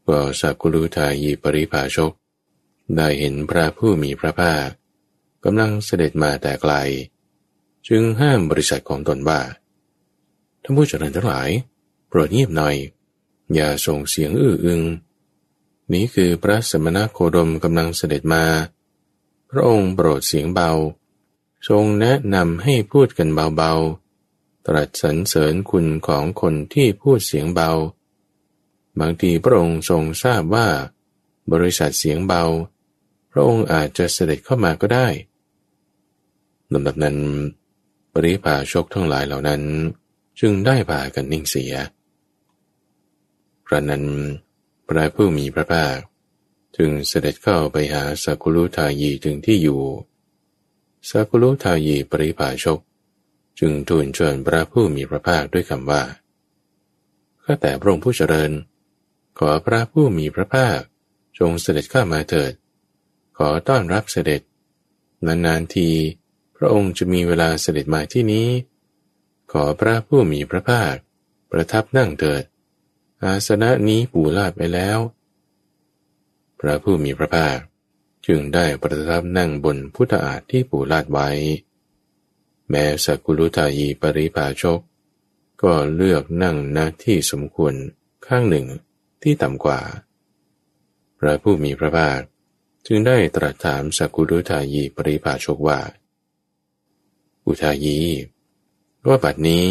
[0.08, 2.12] ก็สักกุลุทายีปริภาชก
[2.97, 4.67] ได้เห็นพระผู้มีพระภาค
[5.43, 6.73] กำลังเสด็จมาแต่ไกล
[7.88, 9.41] จึงห้ามบริษัทของตนว่า
[10.63, 11.49] ท่านผู้เจริญทั้งหลาย
[12.08, 12.75] โปรดเงียบหน่อย
[13.54, 14.82] อย่าส่งเสียงอื้ออึง
[15.93, 18.43] นี้คือพระสมณโคดมกำลังเสด็จมา
[19.49, 20.71] พระองค์โปรดเสียงเบา
[21.67, 27.72] ทรงแนะนำให้พูดกันเบาๆ ตรัสสรรเสริญคุณของคนที่พูดเสียงเบา
[29.00, 30.67] บางทีพระองค์ทรงทราบว่า
[31.52, 32.43] บริษัทเสียงเบา
[33.32, 35.08] พระองค์อาจจะเสด็จเข้ามาก็ได้
[36.74, 37.17] ลำดับนั้น
[38.13, 39.62] ปริพาชกทั้งหลายเหล่านั้น
[40.39, 41.74] จึงได้พากันนิ่งเสีย
[43.65, 44.06] พระนั้น
[44.88, 45.98] พระผู้มีพระภาค
[46.78, 49.82] จึงเสด็จเข้าไปหาสักุลุทายีถึงที่อยู่
[51.07, 52.79] สักุลุทายีปริพาชก
[53.59, 56.03] จึงทูลเชิญพระผู้มีพระภาคด้วยคำว่า
[57.43, 58.51] ข้าแต่พระองค์ผู้เจริญ
[59.39, 60.79] ขอพระผู้มีพระภาค
[61.39, 62.53] จงเสด็จข้ามาเถิด
[63.38, 64.41] ขอต้อนรับเสด็จ
[65.25, 65.89] นานๆที
[66.57, 68.49] พระองค์จะมีเวลาเสด็จมาที่นี้
[69.51, 70.93] ขอพระผู้มีพระภาค
[71.51, 72.43] ประทับนั่งเถิด
[73.23, 74.99] อาสนะนี้ปูลาดไปแล้ว
[76.59, 77.57] พระผู้มีพระภาค
[78.27, 81.29] จึงได้ประทับนั่งบนพุทธาฏที่ปูลาดไว้
[82.69, 84.79] แม้สกุลุทายีปริภาชก
[85.62, 87.73] ก็เลือกนั่งณที่สมควร
[88.27, 88.67] ข้างหนึ่ง
[89.23, 89.79] ที่ต่ำกว่า
[91.19, 92.19] พระผู้มีพระภาค
[92.88, 95.79] จึงได้ตรัสถามสกุลุทายีปริภาชกว่า
[97.45, 97.99] อุทายี
[99.08, 99.67] ว่าบัดนี้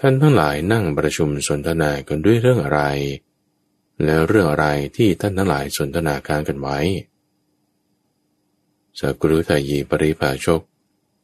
[0.00, 2.82] ท่านทั้งหลายนั่งประชุมสนทนากันด้วยเรื่องอะไร
[4.04, 6.78] แล้วเรื่องอะไรที่ท่านทั้งหลายสนทนาการกันไว้
[9.00, 10.60] สักรุทายีปริภาชก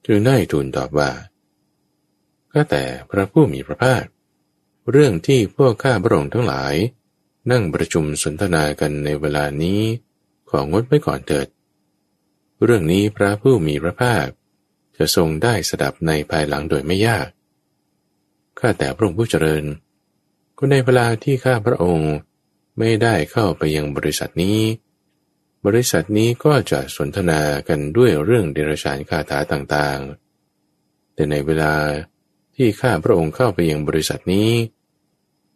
[0.07, 1.11] จึงได้ทูลตอบว่า
[2.53, 4.05] ก็แต่พระผู้มีพระภาค
[4.91, 6.75] เรื่องที่พวกข้าพระองค์ทั้งหลาย
[7.51, 9.81] นั่งประชุมสนทนากันในเวลานี้
[10.51, 11.49] ของงดไว้ก่อนเถิด
[12.65, 14.27] เรื่องนี้พระผู้มีพระภาค
[14.97, 17.29] จะทรงได้สดับในภายหลังโดยไม่ยาก
[18.59, 19.65] ข้าแต่พระองค์ผู้เจริญ
[20.59, 22.13] ก็ในเวลาที่ข้าพระองค์
[22.79, 24.59] ไม่ได้เข้าไปยังบริษัทนี้
[25.65, 31.75] บริษัทนี้ก็จะสนทนากันด้วยเรื่องเดรัจฉานคาถาต่างๆ แต่ในเวลา
[32.57, 34.51] ที่ข้าพระองค์เข้าไปยังบริษัทนี้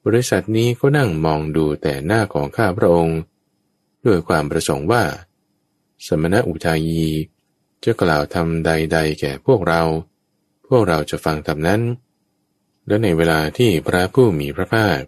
[0.06, 3.18] บริษัทนี้ก็นั่งมองดูแต่หน้าของข้าพระองค์
[4.06, 5.04] ด้วยความประสงค์ว่า
[6.06, 7.06] สมณะอุทายี
[7.84, 9.82] จะกล่าวทำใด ๆ แก่พวกเรา
[10.68, 11.82] พวกเราจะฟังทำนั้น
[12.86, 14.98] และในเวลาที่พระผู้มีพระภาค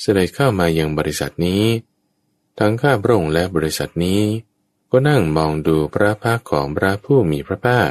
[0.00, 1.62] เสด็จเข้ามายังบริษัทนี้
[2.58, 4.22] ทั้งข้าพระองค์และบริษัทนี้
[4.90, 7.90] ก็นั่งมองดูพระภาคของพระผู้มีพระภาค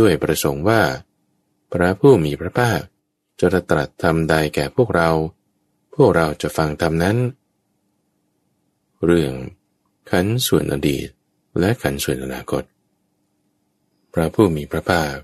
[0.00, 0.82] ด้วยประสงค์ว่า
[1.72, 2.80] พระผู้มีพระภาค
[3.40, 5.10] จะตรัสทำใดแก่พวกเรา
[5.94, 7.16] พวกเราจะฟังทำนั้น
[9.04, 9.32] เรื่อง
[10.10, 11.08] ขันส่วนอดีต
[11.60, 12.62] และขันส่วนอนาคต
[14.12, 15.14] พระผู้มีพระภาค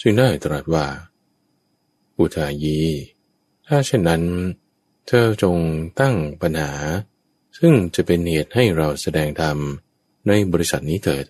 [0.00, 0.86] จึงได้ตรัสว่า
[2.18, 2.80] อุทายี
[3.66, 4.22] ถ้าเช่นนั้น
[5.06, 5.56] เธอจง
[6.00, 6.72] ตั้งปัญหา
[7.56, 9.58] ซึ่งจะเป็นเหตุให้เราแสดงธรรม
[10.28, 11.26] ในบริษัทนี้เถิด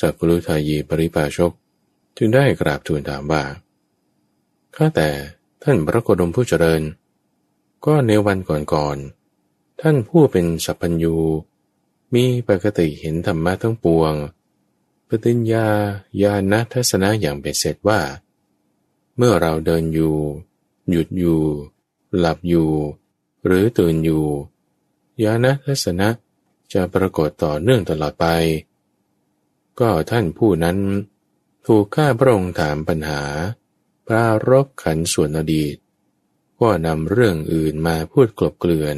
[0.00, 1.52] สักรุทายีปริปาชก
[2.16, 3.42] จึงได้กราบทูลถามว่า
[4.76, 5.10] ข้าแต่
[5.62, 6.82] ท่านพระโคดมผู้เจริญ
[7.86, 11.16] ก็ในวันก่อนๆ ท่านผู้เป็นสัพพัญญู
[12.14, 14.12] มีปกติเห็นธรรมะทั้งปวง
[15.08, 15.66] ปฏิญญา
[16.22, 18.00] ญาณทัศนะอย่างเบ็ดเสร็จว่า
[19.16, 20.14] เมื่อเราเดินอยู่
[20.90, 21.42] หยุดอยู่
[22.18, 22.70] หลับอยู่
[23.46, 24.24] หรือตื่นอยู่
[25.24, 26.08] ญาณทัศนะ
[26.72, 28.26] จะปรากฏต่อเนื่องตลอดไป
[29.80, 30.78] ก็ท่านผู้นั้น
[31.66, 33.22] ถูกข้าพระองค์ถามปัญหา
[34.06, 35.76] ปรารบขันส่วนอดีต
[36.60, 38.96] ก็นำเรื่องอื่นมาพูดกลบเกลื่อน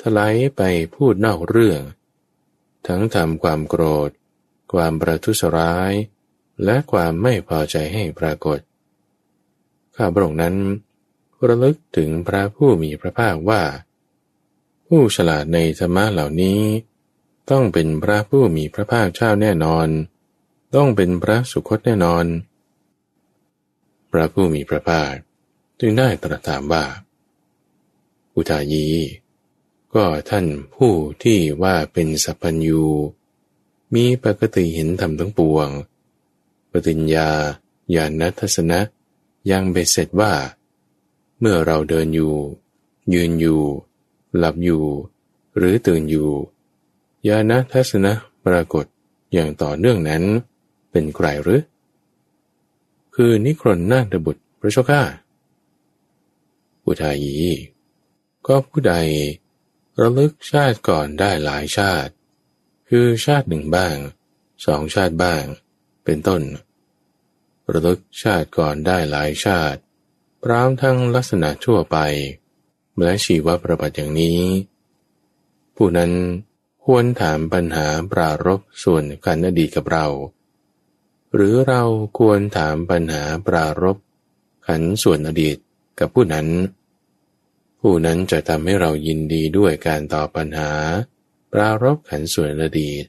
[0.00, 0.62] ทลายไป
[0.94, 1.80] พูดนอกเรื่อง
[2.86, 4.10] ทั้งทำความโกรธ
[4.72, 5.92] ความประทุษร้าย
[6.64, 8.58] และความไม่พอใจให้ปรากฏ
[9.96, 10.56] ข้าพระองค์นั้น
[11.46, 13.62] ระลึกถึงพระผู้มีพระภาคว่า
[14.88, 16.60] ผู้ฉลาดในธรรมะเหล่านี้
[17.50, 19.88] ต้องเป็นพระผู้มีพระภาคเจ้าแน่นอน
[20.74, 22.24] ต้องเป็นพระสุคตแน่นอน
[24.10, 25.12] พระผู้มีพระภาค
[25.80, 26.84] จึงได้ตรัสถามว่า
[28.34, 28.86] อุทายี
[29.94, 32.84] ก็ท่านผู้ที่ว่าเป็นสัพพัญยู
[33.94, 35.68] มีปกติเห็นธรรมทั้งปวง
[36.70, 37.28] ปฏิญญา
[37.94, 38.80] ญาณทัศนะ
[39.50, 40.32] ยังเบ็ดเสร็จว่า
[41.38, 42.34] เมื่อเราเดินอยู่
[43.14, 43.62] ยืนอยู่
[44.36, 44.84] หลับอยู่
[45.56, 46.30] หรือตื่นอยู่
[47.28, 48.12] ญาณทัศนะ
[48.46, 48.84] ปรากฏ
[49.32, 50.22] อย่างต่อเนื่องนั้น
[50.90, 51.62] เป็นใครหรือ
[53.14, 55.02] คือนิครนนาฏบุตรพระชก้า
[56.84, 57.52] อุทายี
[58.46, 58.94] ก็ผู้ใด
[60.00, 62.12] ระลึกชาติก่อนได้หลายชาติ
[62.88, 63.96] คือชาติหนึ่งบ้าง
[64.66, 65.44] สองชาติบ้าง
[66.04, 66.42] เป็นต้น
[67.72, 69.80] ระลึกชาติก่อนได้หลายชาติ
[70.42, 71.98] พร้อมทั้งลักษณะทั่วไป
[73.02, 74.40] และชีวประวัติอย่างนี้
[75.76, 76.12] ผู้นั้น
[76.84, 80.06] ควรถามปัญหาปรารบส่วนการอดีตกับเรา
[81.34, 81.82] หรือเรา
[82.18, 83.96] ควรถามปัญหาปรารบ
[84.66, 85.56] ขันส่วนอดีต
[85.98, 86.48] กับผู้นั้น
[87.80, 90.70] ผู้นั้นจะทำให้เรายินดีด้วยการตอบปัญหา
[91.52, 93.04] ปรารบขันส่วนอดีต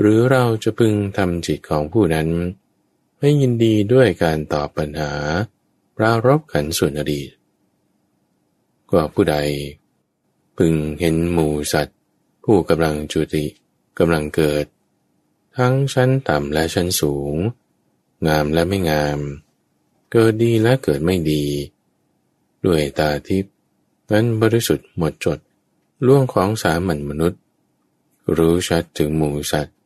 [0.00, 2.28] หรือเราจะพึงทำจิตของผู้นั้น
[3.20, 5.12] ให้ยินดีด้วยการตอบปัญหา
[5.96, 7.30] ปรารบขันส่วนอดีต
[8.90, 9.36] ก็ผู้ใด
[10.56, 11.98] พึงเห็นหมูสัตว์
[12.44, 13.44] ผู้กำลังจุติ
[13.98, 14.64] กำลังเกิด
[15.56, 17.34] ทั้งชั้นต่ำและชั้นสูง
[18.26, 19.18] งามและไม่งาม
[20.12, 21.44] เกิดดีและเกิดไม่ดี
[22.66, 23.54] ด้วยตาทิพย์
[24.12, 25.38] นั้นบริสุทธิ์หมดจด
[26.06, 27.40] ล่วงของสามัญมนุษย์
[28.36, 29.76] รู้ชัดถึงหมูสัตว์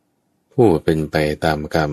[0.53, 1.15] ผู้เป็นไป
[1.45, 1.91] ตามกรรม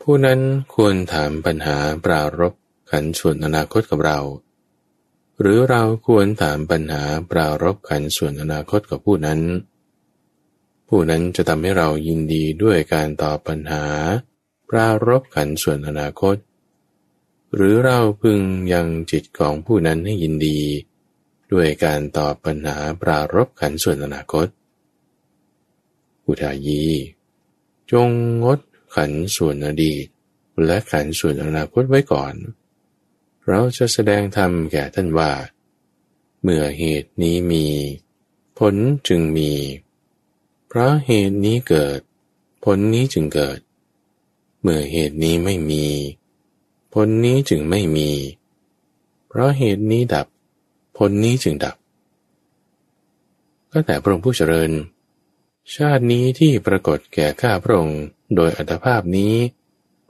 [0.00, 0.40] ผู้นั้น
[0.74, 2.54] ควรถามปัญหาปรารบ
[2.90, 4.20] ขันส่วนอนาคตกับเรา
[5.40, 9.40] หรือเราควรถามปัญหาปรารบขันส่วนอนาคตกับผู้นั้น
[10.88, 13.84] ผู้นั้นจะทำให้เรายินดีด้วยการตอบปัญหา
[14.68, 16.36] ปรารบขันส่วนอนาคต
[17.54, 18.40] หรือเราพึง
[18.72, 20.60] ยังจิตของผู้นั้นให้ยินดี
[21.52, 24.46] ด้วยการตอบปัญหาปรารบขันส่วนอนาคต
[26.26, 26.84] อุทายี
[27.92, 28.10] จง
[28.42, 28.58] งด
[28.96, 30.06] ขันส่วนอดีต
[30.64, 32.34] และขันส่วนอนาคตไว้ก่อน
[32.67, 35.30] เเราจะแสดงธรรมแก่ท่านว่า
[36.42, 37.66] เมื่อเหตุนี้มี
[38.58, 38.74] ผล
[39.08, 39.52] จึงมี
[40.68, 42.00] เพราะเหตุนี้เกิด
[42.64, 43.58] ผลนี้จึงเกิด
[44.60, 45.86] เมื่อเหตุนี้ไม่มี
[46.94, 48.10] ผลนี้จึงไม่มี
[49.28, 50.26] เพราะเหตุนี้ดับ
[50.96, 51.76] ผลนี้จึงดับ
[53.72, 54.70] ก็แต่พระองค์ผู้เจริญ
[55.74, 58.02] ชาตินี้ที่ปรากฏแก่ข้าพระองค์
[58.34, 59.34] โดยอัตภาพนี้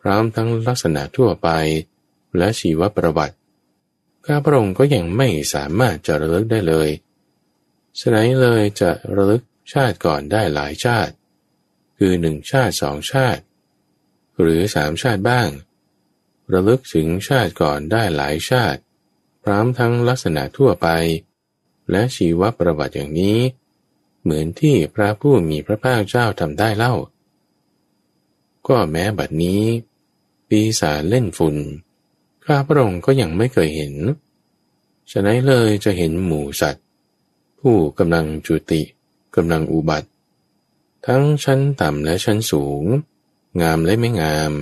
[0.00, 1.48] พร้อมทั้งลักษณะทั่วไป
[2.36, 3.36] และชีวประวัติ
[4.26, 6.88] ข้าพระองค์ก็ยังไม่สามารถจะระลึกได้เลย
[8.00, 11.12] สไนเลยจะระลึกชาติก่อนได้หลายชาติ
[11.98, 13.42] คือหนึ่งชาติสองชาติ
[14.40, 15.48] หรือสามชาติบ้าง
[16.52, 18.80] ระลึกถึงชาติก่อนได้หลายชาติ
[19.42, 20.88] พร้อมทั้งลักษณะทั่วไป
[21.90, 23.38] และชีวประวัติอย่างนี้
[24.22, 26.94] เหมือนที่พระผู้มีพระภาคเจ้าทำได้เล่า
[28.68, 29.62] ก็แม้บัดนี้
[30.48, 31.56] ปีศาจเล่นฝุ่น
[32.48, 33.94] ข้าพระองค์ก็ยังไม่เคยเห็น
[35.10, 36.84] ฉะนั้นเลยจะเห็นหมูสัตว์
[37.60, 38.82] ผู้กำลังจุติ
[39.36, 40.08] กำลังอุบัติ
[41.06, 42.84] ทั้งชั้นต่ำและชั้นสูง
[43.60, 44.52] งามและไม่งาม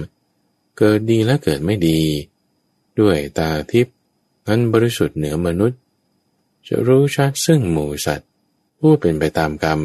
[0.78, 2.00] เกิดดีและเกิดไม่ดี
[3.00, 3.94] ด้วยตาทิพย์
[4.46, 5.80] นั้นบริสุทธิ์เหนือมนุษย์
[6.68, 8.28] จะรู้ชัดซึ่งหมู่สัตว์
[8.78, 9.80] ผู้เป็นไปตามกรรม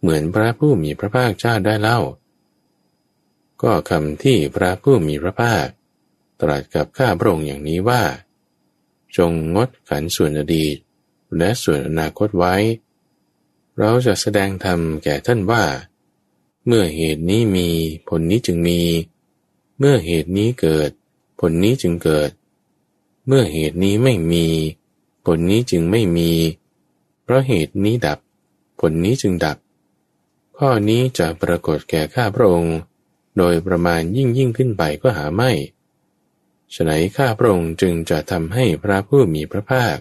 [0.00, 2.00] เหมือนพระผู้มีพระภาคเจ้าได้เล่า
[3.62, 5.66] ก็คำที่พระผู้มีพระภาค
[6.42, 8.02] ตรัสกับข้าพระองค์อย่างนี้ว่า
[9.16, 10.76] จงงดขันส่วนอดีต
[11.36, 12.54] และส่วนอนาคตไว้
[13.78, 15.64] เราจะแสดงธรรมแก่ท่านว่า
[16.66, 17.68] เมื่อเหตุนี้มี
[18.08, 18.80] ผลนี้จึงมี
[19.78, 20.90] เมื่อเหตุนี้เกิด
[21.40, 22.30] ผลนี้จึงเกิด
[23.26, 24.46] เมื่อเหตุนี้ไม่มี
[25.24, 26.32] ผลนี้จึงไม่มี
[27.22, 28.18] เพราะเหตุนี้ดับ
[28.80, 29.56] ผลนี้จึงดับ
[30.58, 32.76] ข้อนี้จะปรากฏแก่ข้าพระองค์
[33.36, 35.50] โดยประมาณยิ่งยิ่งขึ้นไปก็หาไม่
[36.74, 39.96] ฉะไหนข้าพระองค์จึงจะทำให้พระผู้มีพระภาค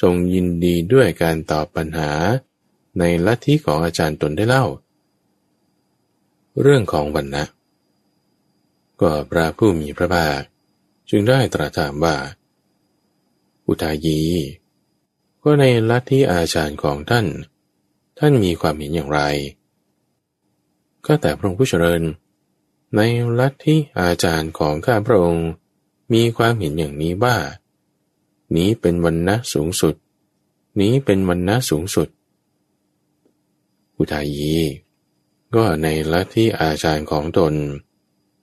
[0.00, 2.10] ทรงยินดีด้วยการตอบปัญหา
[2.98, 4.66] ในลัทธิของอาจารย์ตนได้เล่า
[6.60, 7.44] เรื่องของวันนะ
[9.00, 10.40] ก็พระผู้มีพระภาค
[11.10, 12.16] จึงได้ตรัสถามว่า
[13.66, 14.20] อุทายี
[15.42, 17.26] ก็ในลัทธิอาจารย์ของท่าน
[18.18, 19.20] ท่านมีความเห็นอย่างไร
[21.06, 22.02] ก็แต่พระองค์ผู้เจริญ
[22.96, 23.00] ใน
[23.38, 25.46] ลัทธิอาจารย์ของข้าพระองค์
[26.12, 27.36] มีความเห็นอย่างนี้ว่า
[28.56, 29.94] นี้เป็นวันนะสูงสุด
[30.80, 32.08] นี้เป็นวันนะสูงสุด
[33.96, 34.56] อุทายี
[35.54, 37.54] ก็ในลัทธิอาจารย์ของตน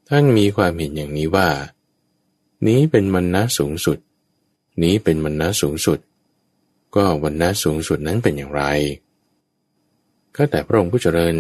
[0.10, 1.50] ท่านมีความเห็นอย่างนี้ว่า
[2.68, 3.98] นี้เป็นวันนะสูงสุด
[4.84, 6.00] นี้เป็นวันนะสูงสุด
[6.96, 8.64] ก็วันนะสูงสุดนั้นเป็นอย่างไร
[10.36, 11.36] ก็แต่พระองค์ผู้เจริญ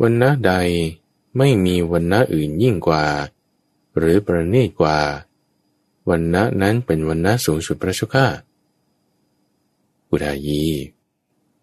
[0.00, 0.52] วันนะใด
[1.38, 3.04] ไม่มีวันนะอื่นยิ่งกว่า
[3.96, 4.98] หรือประณีตกว่า
[6.10, 8.26] วันนะนั้นเป็นวันนะสูงสุดพระชุก้า
[10.10, 10.64] อุทายี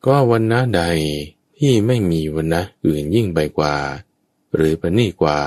[0.06, 0.82] ก็วันนะใด
[1.58, 3.76] ที่ไม่มีวันนะอื่นยิ่งไปกว่า
[4.56, 5.39] หรือประณีกว่า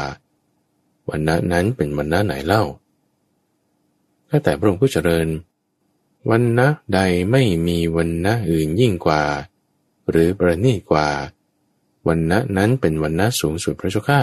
[1.08, 2.64] วันนะนั้นเป็นวันนะไหนเล่า
[4.28, 5.28] ถ้าแต่พระองค์ผู้เจริญ
[6.30, 6.98] วันนะใด
[7.30, 9.22] ไม่มีวันนะอื่นยิ่งกว่า
[10.10, 11.08] หรือประณีกว่า
[12.08, 14.20] วันนะนั้นเป็นวันนะสูงสุดพระเจ้าข้า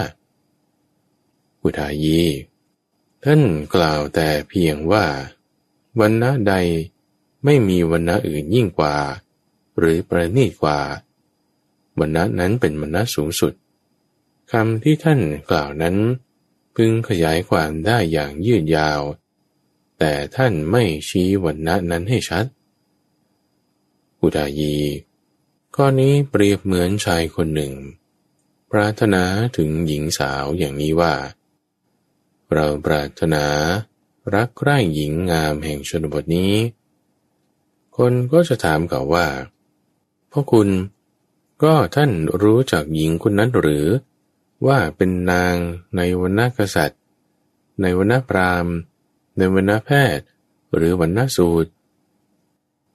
[1.62, 2.22] อุทายี
[3.24, 3.42] ท่าน
[3.74, 5.06] กล่าวแต่เพียงว่า
[6.00, 6.54] วันนะใด
[7.44, 8.96] ไม่มีวันนะอื่นยิ่งกว่า
[9.78, 10.80] หรือประณีตกว่า
[11.98, 13.52] วันนะนั้นเป็นวันนะสูงสุด
[14.52, 15.96] คำที่ท่านกล่าวนั้น
[16.74, 19.00] พึงขยายความได้อย่างยืดยาว
[19.98, 22.44] แต่ท่านไม่ชี้วันณะนั้นให้ชัด
[24.20, 24.76] อุทายี
[25.74, 27.72] ข้อนี้เปรียบเหมือนชายคนหนึ่ง
[28.70, 29.24] ปรารถนา
[29.56, 31.14] ถึงหญิงสาวอย่างนี้ว่า
[32.54, 33.44] เราปรารถนา
[34.34, 36.54] รักใคร่หญิงงามแห่งชนบทนี้
[37.96, 39.26] คนก็จะถามเขาว่า
[40.30, 40.68] พ่อคุณ
[41.62, 42.10] ก็ท่าน
[42.42, 43.86] รู้จักหญิงคนนั้นหรือ
[44.66, 45.54] ว่าเป็นนาง
[45.96, 47.00] ในวันณกษัตริย์
[47.80, 48.74] ในวันณพราหมณ์
[49.36, 50.24] ในวันณแพทย์
[50.74, 51.70] หรือวันณสูตร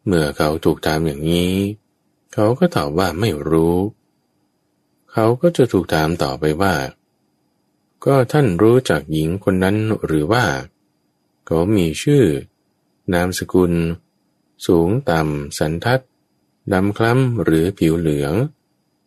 [0.05, 1.53] เมื่อเขาถูกถามอย่างนี้
[2.33, 3.77] เขาก็ตอบว่าไม่รู้
[5.13, 6.73] เขาก็จะถูกถามต่อไปว่า
[8.05, 10.45] ก็ท่านรู้จักหญิงคนนั้นหรือว่า
[11.45, 12.23] เขามีชื่อ
[13.13, 13.73] นามสกุล
[14.67, 16.01] สูงต่ำ สันทัด
[16.73, 18.33] ดำคล้ำหรือผิวเหลือง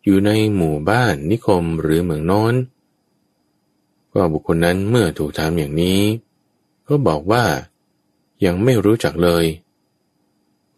[0.03, 2.55] อยู่ในหมู่บ้านนิคมหรือเมืองโน้น
[4.13, 6.01] ก็บุคคลนั้นเมื่อถูกถามอย่างนี้
[6.87, 7.45] ก็บอกว่า
[8.45, 9.45] ยังไม่รู้จักเลย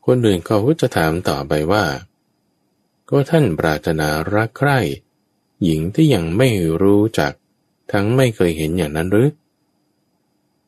[0.06, 1.86] คนอื่นเขาก็จะถามต่อไปว่า
[3.10, 4.80] ก็ท่านปรารถนารักใคร่
[5.64, 6.50] หญิงที่ยังไม่
[6.82, 7.34] รู้จัก
[7.92, 9.30] ทั้งไม่เคยเห็นอย่างนั้นหรือ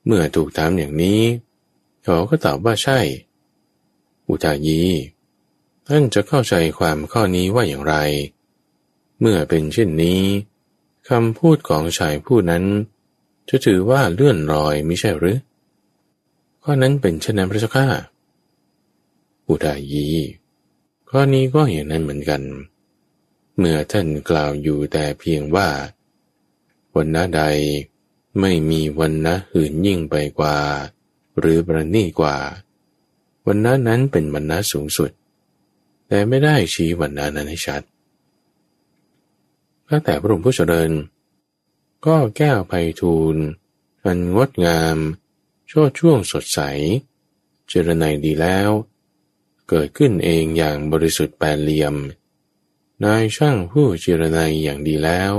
[0.05, 1.21] เมื่อถูกถามอย่างนี้
[2.03, 2.99] เขาก็ตอบว่าใช่
[4.27, 4.81] อุทายี
[5.87, 7.95] ท่านจะเข้าใจความข้อนี้ว่าอย่างไร
[9.19, 10.21] เมื่อเป็นเช่นนี้
[11.09, 12.63] คำพูดของชายผู้นั้น
[13.49, 15.39] จะถือว่าเลื่อนลอยไม่ใช่หรือ
[16.63, 17.87] ข้อนั้นเป็นเช่นนั้นพระเจ้าข้า
[19.47, 20.07] อุทายี
[21.09, 22.41] ข้อนี้ก็อย่างนั้นเหมือนกัน
[23.57, 25.67] เมื่อท่านกล่าวอยู่แต่เพียงว่า
[26.95, 27.41] วันนะใด
[28.39, 30.57] ไม่มีวันนะอื่นยิ่งไปกว่า
[31.39, 32.37] หรือประณีกว่า
[33.47, 35.11] วันนะนั้นเป็นวันนะสูงสุด
[36.07, 37.81] แต่ไม่ได้ชี้วันนานั้นให้ชัด
[39.87, 40.91] ตั้งแต่พระองค์ผู้เจริญ
[42.05, 43.37] ก็แก้วไพทูล
[44.05, 44.97] อันงดงาม
[45.67, 46.59] โชดช่วงสดใส
[47.67, 48.69] เจรไนดีแล้ว
[49.69, 51.95] เกิดขึ้นเองอย่างบริสุทธิ์แปดเหลี่ยม
[53.03, 55.33] นายช่างผู้เจรไนอย่างดีแล้ว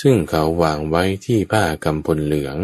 [0.00, 2.58] ซึ่งเขาวางไว้ที่ผ้ากำพลเหลือง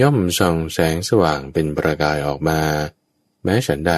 [0.00, 2.60] ย่อมส่องแสงสว่างเป็นประกายออกมา
[3.42, 3.94] แม้ฉันใด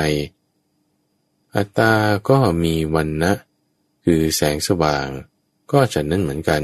[1.54, 1.94] อัตตา
[2.28, 3.32] ก็มีวันนะ
[4.04, 5.06] คือแสงสว่าง
[5.72, 6.62] ก็จะนั่นเหมือนกัน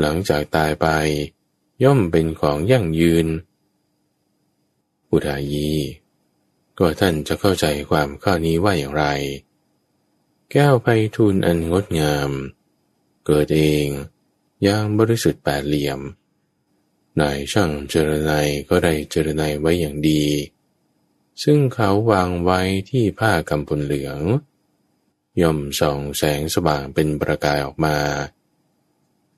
[0.00, 0.86] หลังจากตายไป
[1.84, 3.26] ย่อมเป็นของยั่งยืน
[5.10, 5.70] อุทายี
[6.78, 9.04] ก็ท่านจะเข้าใจความข้อนี้ว่าอย่างไร
[10.52, 10.86] แก้วไพ
[11.16, 12.30] ทูลอันงดงาม
[13.26, 13.86] เกิดเอง
[14.66, 16.00] ย่างบริสุทธิ์แปดเหลี่ยม
[17.20, 18.32] นายช่างเจรไน
[18.68, 20.24] ก็ได้เจรไนไว้อย่างดี
[21.42, 24.20] ซึ่งเขาวางไว้ที่ผ้ากำพลเหลือง
[25.40, 27.98] ย่อมส่องแสงสว่างเป็นประกายออกมา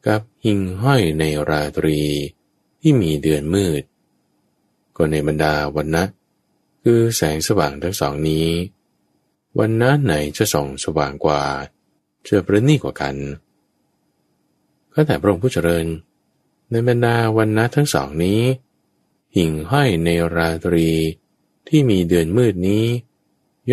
[0.06, 2.00] กับหิ่งห้อยในราตรี
[2.80, 3.82] ที่มีเดือนมืด
[4.96, 6.04] ก็ในบรรดาวันนะ
[6.82, 8.48] คือแสงสว่างทั้งสองนี้
[9.58, 11.42] วันนั้นไหนจะส่องสว่างกว่า
[12.26, 13.16] จะประณีกว่ากัน
[14.94, 15.86] ก็แต่พระองค์ผู้เจริญ
[16.70, 18.40] ในบรรดาวันนะทั้งสองนี้
[19.36, 20.88] หิ่งห้อยในราตรี
[21.68, 22.84] ที่มีเดือนมืดนี้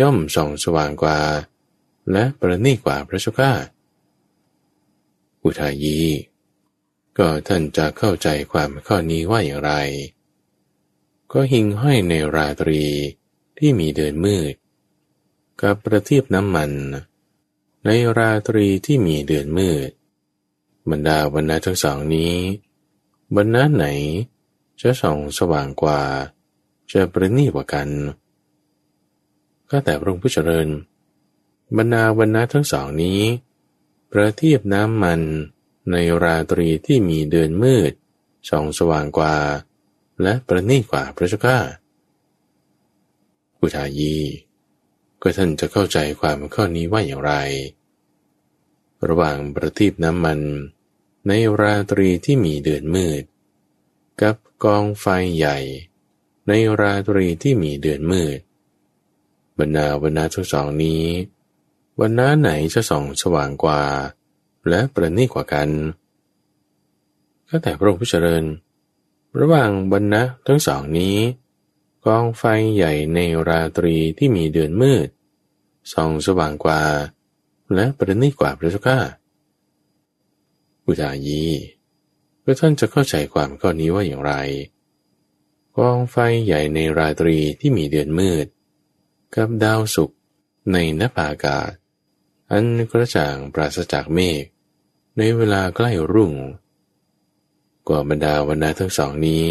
[0.00, 1.20] ย่อมส่องสว่างกว่า
[2.12, 3.52] และประณีกว่าพระชุก้า
[5.42, 6.00] อุทายี
[7.18, 9.72] ก็ท่านจะเข้าใจความข้อนี้ว่าอย่างไร
[11.32, 12.82] ก็หิ่งห้อยในราตรี
[13.58, 14.54] ที่มีเดือนมืด
[15.62, 16.70] กับประทีปน้ำมัน
[17.84, 19.90] ในราตรีที่มีเดือนมืด
[20.90, 22.34] บรรดาวันนาทั้งสองนี้
[23.36, 23.86] บรรณาไหน
[24.80, 26.02] จะส่องสว่างกว่า
[26.92, 27.88] จะประณีกว่ากัน
[29.70, 30.68] ก็แต่พระองค์ผู้เจริญ
[31.76, 33.20] บรรณาวันนะทั้งสองนี้
[34.10, 35.20] ประทีปน้ำมัน
[35.90, 37.92] ในราตรีที่มีเดือนมืด
[38.50, 39.36] ส่องสว่างกว่า
[40.22, 41.58] และประณีกว่าพระเจ้าข้า
[43.60, 44.16] อุทายี
[45.20, 47.32] ก็ท่านจะเข้าใจความข้อนี้ว่าอย่างไร
[49.08, 50.40] ระหว่างประทีปน้ำมัน
[51.28, 53.22] ในราตรีที่มีเดือนมืด
[54.22, 55.06] กับกองไฟ
[55.36, 55.58] ใหญ่
[56.48, 58.38] ในราตรีที่มีเดือนมืด
[59.58, 61.04] บรรดาวันนาทั้งสองนี้
[62.00, 63.82] วันน้าไหนจะส่องสว่างกว่า
[64.68, 65.68] และประณีตกว่ากัน
[67.48, 68.44] ก็แต่พระองค์ผู้เจริญ
[69.40, 71.16] ระหว่างบรรณะทั้งสองนี้
[72.06, 73.18] กองไฟใหญ่ใน
[73.48, 75.08] ราตรีที่มีเดือนมืด
[75.92, 76.82] ส่องสว่างกว่า
[77.74, 78.98] และประณีตกว่าพระเจ้าข้า
[80.88, 81.44] อุทายี
[82.40, 84.34] เพื่อท่านจะเข้าใจความข้อนี้ว่าอย่างไร
[85.76, 88.46] กองไฟใหญ่ในราตรีที่มีเดือนมืด
[89.34, 90.10] กับดาวสุก
[90.72, 91.70] ในนภาอากาศ
[92.50, 94.44] อันกระจ่างปราศจากเมฆ
[95.18, 96.32] ในเวลาใกล้รุ่ง
[97.88, 99.46] กว่าบรรดาวันนาทั้งสองนี้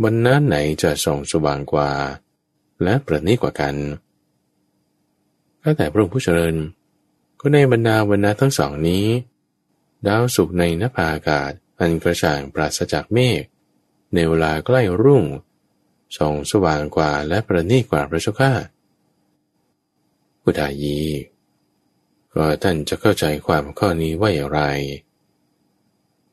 [0.00, 1.90] บวันนั้นไหนจะส่องสว่างกว่า
[2.82, 3.74] และประณีกว่ากัน
[5.62, 6.54] ก็แต่พระองค์ผู้เจริญ
[7.40, 9.04] ก็ในบรรดาวันนาทั้งสองนี้
[10.06, 13.42] ดาวสุกในนภาอากาศ อันกระจ่างปราศจากเมฆ
[14.14, 15.24] ในเวลาใกล้รุ่ง
[16.16, 18.52] ส่องสว่างกว่าและประณีตกว่าพระเจ้าข้า
[20.42, 21.00] พุทธายี
[22.34, 24.60] ก็ท่านจะเข้าใจความข้อนี้ว่าอย่างไร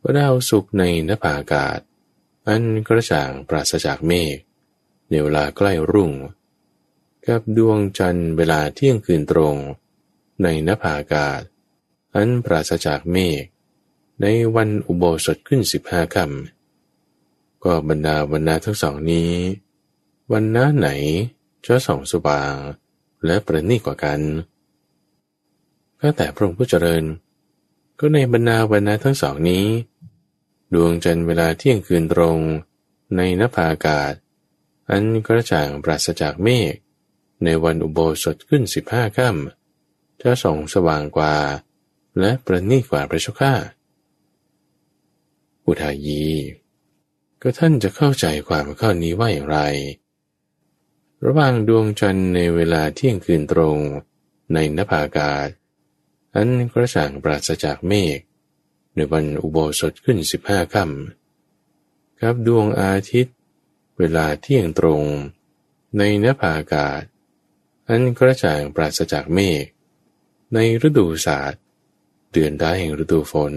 [0.01, 1.79] ว่าดาวสุกในนภาอากาศ
[2.47, 4.37] อันกระจ่างปราศจากเมฆ
[5.09, 6.11] ในเวลาใกล้รุ่ง
[7.27, 9.55] กับดวงจันทร์เวลาเที่ยงคืนตรง
[10.43, 11.41] ในนภาอากาศ
[12.15, 13.43] อันปราศจากเมฆ
[14.21, 19.31] ในวันอุโบสถขึ้นสิบห้าคำก็บรรดาวันนาทั้งสองนี้
[20.31, 20.89] วันน้าไหน
[21.65, 22.53] จะส่องสว่าง
[23.25, 24.19] และประณีตกว่ากัน
[25.99, 27.03] ก็แต่พระองค์ผู้เจริญ
[27.99, 29.65] ก็ในบรรดาวันนาทั้งสองนี้
[30.73, 32.37] ดวงจันทร์เวลาเที่ยงคืนตรง
[33.15, 34.13] ในนภาอากาศ
[34.89, 36.73] อันกระจ่างปราศจากเมฆ
[37.43, 41.35] ในวันอุโบสถขึ้นสิบห้าค่ำจะส่องสว่างกว่า
[42.19, 43.53] และประณีตกว่าพระชก้า
[45.69, 46.25] อุทายี
[47.41, 49.59] ก็ท่านจะเข้าใจความข้อนี้ว่าอย่างไร
[51.25, 53.77] ระหว่างดวงจันทร์ในเวลาเที่ยงคืนตรง
[54.53, 55.47] ในนภาอากาศ
[56.35, 58.19] อันกระจ่างปราศจากเมฆ
[58.95, 63.35] ในวันอุโบสถขึ้นสิบห้าค่ำกับดวงอาทิตย์
[63.97, 65.03] เวลาเที่ยงตรง
[65.97, 67.01] ในนภาอากาศ
[67.89, 69.65] อันกระจ่างปราศจากเมฆ
[70.53, 70.57] ใน
[70.87, 71.61] ฤดูศาสตร์
[72.31, 73.53] เดือนดาแห่งฤดูฝน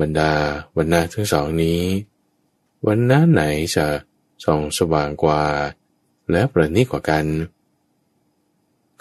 [0.00, 0.32] บรรดา
[0.76, 1.82] วันนาทั้งสองนี้
[2.86, 3.42] วันน้าไหน
[3.76, 3.86] จะ
[4.44, 5.44] ส่องสว่างกว่า
[6.30, 7.26] และประณีตกว่ากัน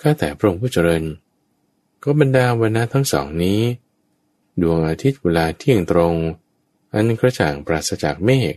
[0.01, 1.03] ข้าแต่พระองค์ผู้เจริญ
[2.03, 3.61] ก็บรรดาวันนาทั้งสองนี้
[4.61, 6.15] ดวงอาทิตย์เวลาเที่ยงตรง
[6.93, 8.53] อันกระจ่างปราศจากเมฆ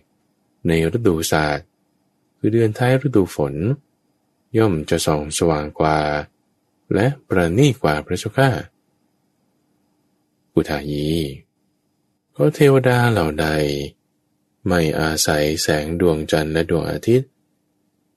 [0.66, 1.66] ในฤดูศาสตร์
[2.38, 3.54] คือเดือนท้ายฤดูฝน
[4.56, 5.98] ย่อมจะส่องสว่างกว่า
[6.94, 8.50] และประณีตกว่าพระเจ้าข้า
[10.54, 11.08] อุทายี
[12.40, 13.46] พราะเทวดาเหล่าใด
[14.66, 17.30] ไม่อาศัยแสงดวงจันทร์และดวงอาทิตย์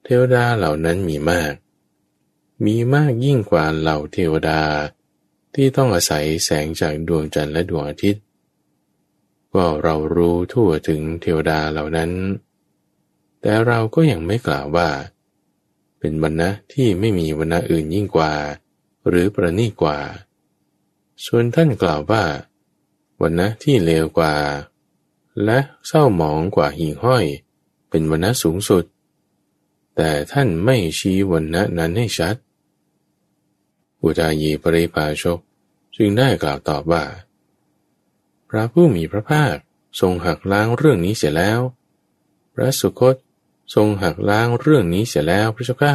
[0.03, 1.53] เทวดาเหล่านั้นมีมาก
[2.65, 4.61] มีมากยิ่งกว่าเหล่าเทวดา
[5.55, 8.24] ที่ต้องอาศัยแสงจากดวงจันทร์และดวงอาทิตย์
[9.53, 12.11] ก็เรารู้ทั่วถึงเทวดาเหล่านั้น
[13.41, 14.89] แต่เราก็ยังไม่กล่าวว่า
[15.99, 18.34] เป็นวรรณะที่ไม่มีวรรณะอื่นยิ่งกว่า
[19.07, 19.99] หรือประณีกว่า
[21.26, 22.24] ส่วนท่านกล่าวว่า
[23.22, 24.36] วันนะที่เลวกว่า
[25.45, 27.26] และเศร้าหมองกว่าหิ่งห้อย
[27.89, 28.84] เป็นวันนะสูงสุด
[29.95, 32.36] แต่ท่านไม่ชี้วันนะนั้นให้ชัด
[34.01, 35.39] อุตายีปริภาชก
[35.95, 37.03] จึงได้กล่าวตอบว่า
[38.49, 39.55] พระผู้มีพระภาค
[39.99, 41.59] ทรงหักล้างเรื่องนี้เสียแล้ว
[42.53, 43.15] พระสุคต
[43.76, 45.93] ทรงหักล้างเรื่องนี้เสียแล้วพระเจ้าข้า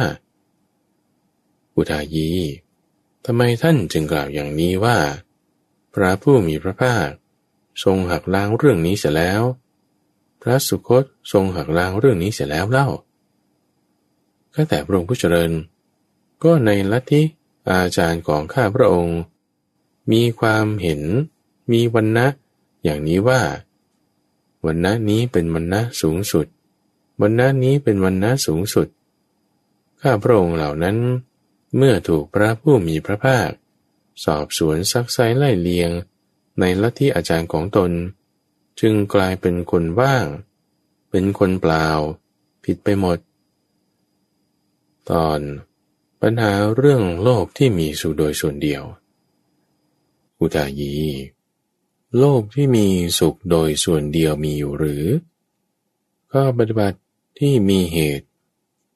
[1.75, 2.31] อุทายี
[3.25, 4.97] ทำไมท่านจึงกล่าวอย่างนี้ว่า
[6.01, 7.09] ระผู้มีพระภาค
[7.83, 9.41] ทรงหักล้างเรื่องนี้เสียแล้ว
[10.41, 12.87] พระสุคตทรงหักล้างเรื่องนี้เสียแล้วเล่า
[14.53, 15.51] ข้าแต่พระองค์ผู้เจริญ
[16.43, 17.21] ก็ในลัทธิ
[17.69, 19.19] อาจารย์ของข้าพระองค์
[20.11, 21.01] มีความเห็น
[21.71, 22.27] มีวันนะ
[22.83, 23.41] อย่างนี้ว่า
[24.65, 26.45] วันนะนี้เป็นวันนะสูงสุด
[27.21, 28.87] วันนะนี้เป็นวันนะสูงสุด
[30.01, 30.97] ข้าพระองค์เหล่านั้น
[31.75, 33.49] เมื่อถูกพระผู้มีพระภาค
[34.25, 35.91] สอบสวนซักไซไล่เลียง
[36.59, 37.91] ในลัทธิอาจารย์ของตน
[38.79, 40.25] จึงกลายเป็นคนว่าง
[41.09, 41.87] เป็นคนเปล่า
[42.63, 43.19] ผิดไปหมด
[45.09, 45.39] ตอน
[46.21, 48.83] ปัญหาเรื่องโลกที่มีสุโดยส่วนเดียว
[50.39, 50.95] อุทายี
[52.19, 52.87] โลกที่มี
[53.19, 55.05] สุขโดยส่วนเดียวมีอยู่หรือ
[56.33, 56.99] ก็ปฏิบัติ
[57.39, 58.27] ที่มีเหตุ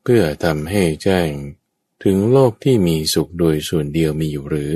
[0.04, 1.30] เพื่อทำให้แจ้ง
[2.04, 4.74] ถึงโลกที่มีสุขโดยส่วนเดียวมีอยู่หรือ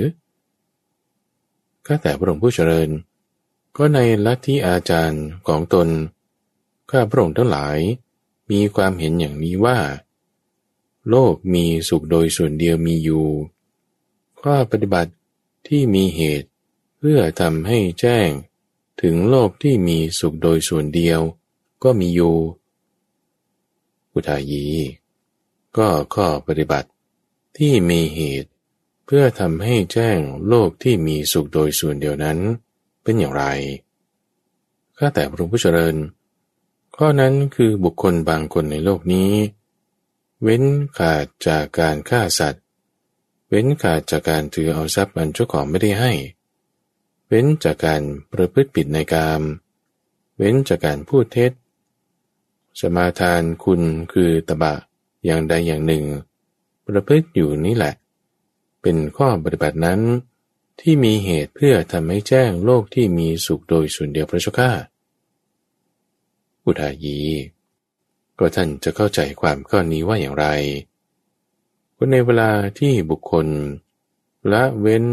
[1.86, 2.90] ข้าแต่พระองค์ผู้เจริญ
[3.76, 5.88] ก็ในลัทธิอาจารย์ของตน
[6.90, 7.78] ข้าพระองค์ทั้งหลาย
[8.50, 9.78] มีความเห็นอย่างนี้ว่า
[11.08, 13.26] โลกมีสุขโดยส่วนเดียวมีอยู่
[14.40, 15.12] ข้อปฏิบัติ
[15.66, 16.48] ที่มีเหตุ
[16.98, 18.28] เพื่อทำให้แจ้ง
[19.02, 21.20] ถึงโลกที่มีสุขโดยส่วนเดียว
[21.82, 22.36] ก็มีอยู่
[24.12, 24.64] อุทายี
[25.76, 26.88] ก็ข้อปฏิบัติ
[27.56, 28.50] ที่มีเหตุ
[29.06, 32.38] เพื่อทำให้แจ้งโลกที่มีสุขโดยส่วนเดียวนั้น
[33.02, 33.44] เป็นอย่างไร
[34.98, 35.96] ข้าแต่พระองค์ผู้เจริญ
[36.96, 39.30] ข้อนั้นคือบุคคลบางคนในโลกนี้
[40.42, 40.62] เว้น
[40.98, 42.64] ขาดจากการฆ่าสัตว์
[43.48, 46.12] เว้นขาดจากการถือเอาทรัพย์อันเจ้าของไม่ได้ให้
[47.28, 48.02] เว้นจากการ
[48.32, 49.42] ประพฤติผิดในกาม
[50.36, 51.52] เว้นจากการพูดเท็จ
[52.80, 53.82] สมาทานคุณ
[54.12, 54.74] คือตบะ
[55.24, 56.04] อย่างใดอย่างหนึ่ง
[56.86, 57.94] ประพฤติอยู่นี่แหละ
[58.88, 60.00] เป็นข้อปฏิบัตินั้น
[60.80, 64.70] ที่มีเหตุเพื่อทำให้แจ้งโลกที่มีสุขโดยส่วนเดียวพระเจ้าข้า
[66.64, 67.18] อุทายี
[68.38, 70.46] ก็ท่านจะเข้าใจความข้อนี้ว่าอย่างไร
[71.96, 73.46] ก็ในเวลาที่บุคคล
[74.52, 75.04] ละเว้น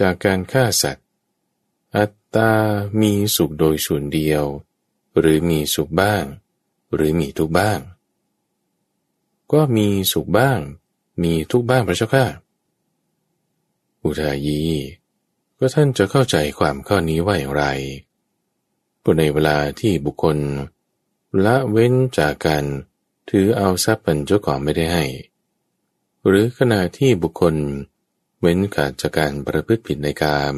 [0.00, 1.06] จากการฆ่าสัตว์
[1.96, 2.52] อัตตา
[3.00, 4.44] มีสุขโดยส่วนเดียว
[5.18, 6.24] หรือมีสุขบ้าง
[6.94, 7.78] หรือมีทุกบ้าง
[9.52, 10.58] ก็มีสุขบ้าง
[11.22, 12.26] มีทุกบ้างพระเจ้าข้า
[14.04, 14.62] อุทายี
[15.58, 17.64] ก็ท่านจะเข้าใจความข้อนี้ว่าอย่างไร
[19.04, 20.38] ก็ในเวลาที่บุคคล
[21.44, 22.64] ละเว้นจากการ
[23.30, 25.04] ถือเอาทรัพย์เป็นเจ้าของไม่ได้ให้
[26.26, 27.54] หรือขณะที่บุคคล
[28.40, 30.56] เว้นขาดจากการประพฤติผิดในกาม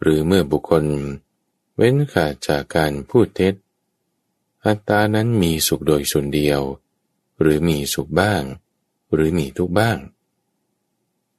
[0.00, 0.84] หรือเมื่อบุคคล
[1.76, 3.54] เว้นขาดจากการพูดเท็จ
[4.66, 6.60] อัตตานั้นมีสุขโดยส่วนเดียว
[7.40, 8.42] หรือมีสุขบ้าง
[9.12, 9.98] หรือมีทุกบ้าง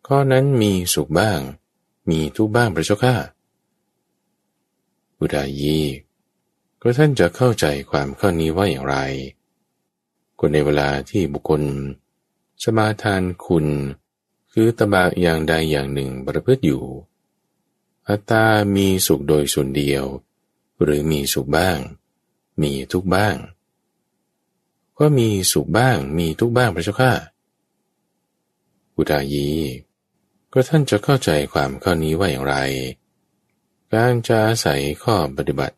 [0.10, 1.39] ข้อนั้นมีสุขบ้าง
[2.10, 3.16] มีทุกบ้างพระเจ้าข้า
[5.20, 5.80] อุดายี
[6.82, 8.97] ก็ท่านจะเข้าใจความข้อนี้ว่าอย่างไร
[10.39, 11.62] คนในเวลาที่บุคคล
[12.64, 13.66] สมาทานคุณ
[14.53, 16.84] คือตบะอย่างใดอย่างหนึ่งประพฤติอยู่
[18.08, 18.45] อัตตา
[18.76, 20.03] มีสุขโดยส่วนเดียว
[20.82, 21.78] หรือมีสุขบ้าง
[22.62, 23.36] มีทุกบ้าง
[24.99, 27.12] ก็มีสุขบ้าง มีทุกบ้างพระเจ้าข้า
[28.95, 29.49] อุดายี
[30.58, 32.56] ก็ท่านจะเข้าใจความข้อนี้ว่าอย่างไร
[33.93, 35.76] การจะอาศัยข้อปฏิบัติ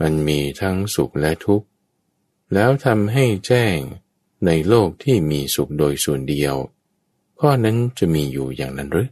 [0.00, 1.66] มันมีทั้งสุขและทุกข์
[2.54, 3.76] แล้วทำให้แจ้ง
[4.46, 6.54] ในโลกที่มีสุขโดยส่วนเดียว
[7.40, 9.08] ข้อนั้นจะมีอยู่อย่างนั้นหรือ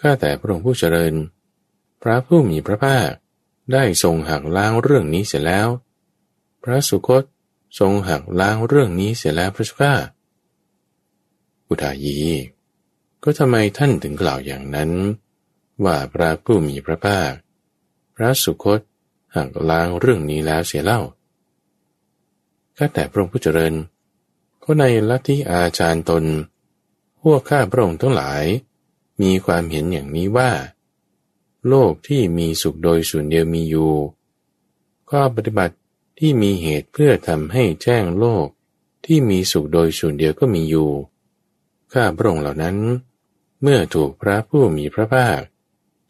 [0.00, 1.14] ข้าแต่พระองค์ผู้เจริญ
[2.02, 3.10] พระผู้มีพระภาค
[3.72, 5.68] ได้ทรงหักล้างเรื่องนี้เสร็จแล้ว
[6.62, 7.24] พระสุคต
[7.78, 9.94] ทรงหักล้างเรื่องนี้เสร็จแล้วพระเจ้า
[11.68, 12.18] อุทายี
[13.28, 14.90] ก็ทำไมท่านถึงกล่าวอย่างนั้น
[15.84, 17.32] ว่าพระผู้มีพระภาค
[18.14, 18.80] พระสุคต
[19.36, 21.00] หักล้างเรื่องนี้แล้วเสียเล่า
[22.76, 23.74] ข้าแต่พระองค์ผู้เจริญ
[24.62, 26.24] ก็ในลัทธิอาจารย์ตน
[27.22, 28.44] พวกข้าพระองค์ทั้งหลาย
[29.22, 30.50] มีความเห็นอย่างนี้ว่า
[31.68, 33.92] โลกที่มีสุขโดยส่วนเดียวมีอยู่
[35.10, 35.76] ก็ปฏิบัติ
[36.18, 38.46] ที่มีเหตุเพื่อทำให้แจ้งโลก
[39.04, 40.90] ที่มีสุขโดยส่วนเดียวก็มีอยู่
[41.92, 42.76] ข้าพระองค์เหล่านั้น
[43.68, 45.40] เมื่อถูกพระผู้มีพระภาค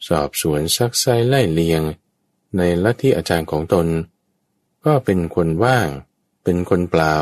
[0.07, 1.81] สอบสวนซักไซไล่เลียง
[2.57, 3.87] ในลัทธิอาจารย์ของตน
[4.85, 5.87] ก็เป็นคนว่าง
[6.43, 7.15] เป็นคนเปล่า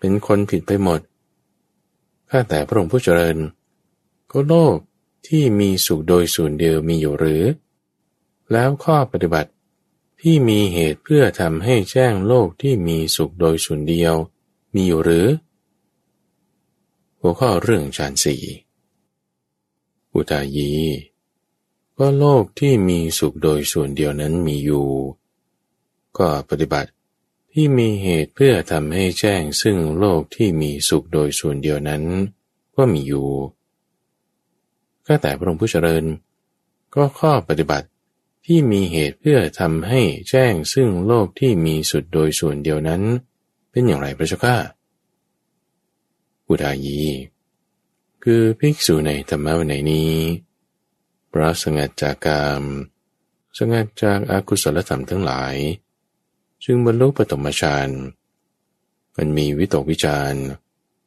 [0.00, 1.00] เป็นคนผิดไปหมด
[2.30, 3.38] ข้าแต่พระองค์ผู้เจริญ
[4.30, 4.76] ก็โลก
[5.28, 7.44] ที่มีสุขโดยส่วนเดียวมีอยู่หรือ
[8.52, 9.50] แล้วข้อปฏิบัติ
[10.20, 14.14] ที่มีเหตุเพื่อทำให้แจ้งโลกที่มีสุขโดยส่วนเดียว
[14.74, 15.26] มีอยู่หรือ
[17.20, 18.42] หัวข้อเรื่องฌานสี่
[20.14, 20.72] อุทายี
[21.98, 24.88] ว่าโลกที่มีสุขโดยส่วนเดียวนั้นมีอยู่
[26.18, 26.90] ก็ปฏิบัติ
[27.52, 32.02] ที่มีเหตุเพื่อทำให้แจ้งซึ่งโลกที่มีสุขโดยส่วนเดียวนั้น
[32.76, 33.28] ก็มีอยู่
[35.06, 36.04] ก็แต่พระองค์ผู้เจริญ
[36.94, 37.88] ก็ข้อปฏิบัติ
[38.46, 40.00] ที่มีเหตุเพื่อทำให้
[40.30, 43.02] แจ้งซึ่งโลกที่มีสุดโดยส่วนเดียวนั้น
[43.70, 44.56] เป็นอย่างไรพระเจ้าข้า
[46.48, 47.00] อุทายี
[48.24, 50.12] คือภิกษุในธรรมะวินัยนี้
[51.28, 52.62] เพราะสงัดจากกาม
[53.58, 55.54] สงัดจากอากุศลธรรมทั้งหลาย
[56.64, 57.88] จึงบรรลุปฐมฌาน
[59.16, 60.34] มันมีวิตกวิจาร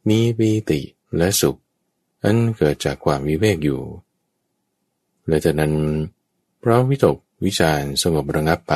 [0.10, 0.82] มีปีติ
[1.18, 1.58] และสุข
[2.24, 3.82] อันเกิดจากความวิเวกอยู่
[5.28, 5.74] และจากนั้น
[6.60, 8.76] เพราะวิตกวิจารสงบระงับไป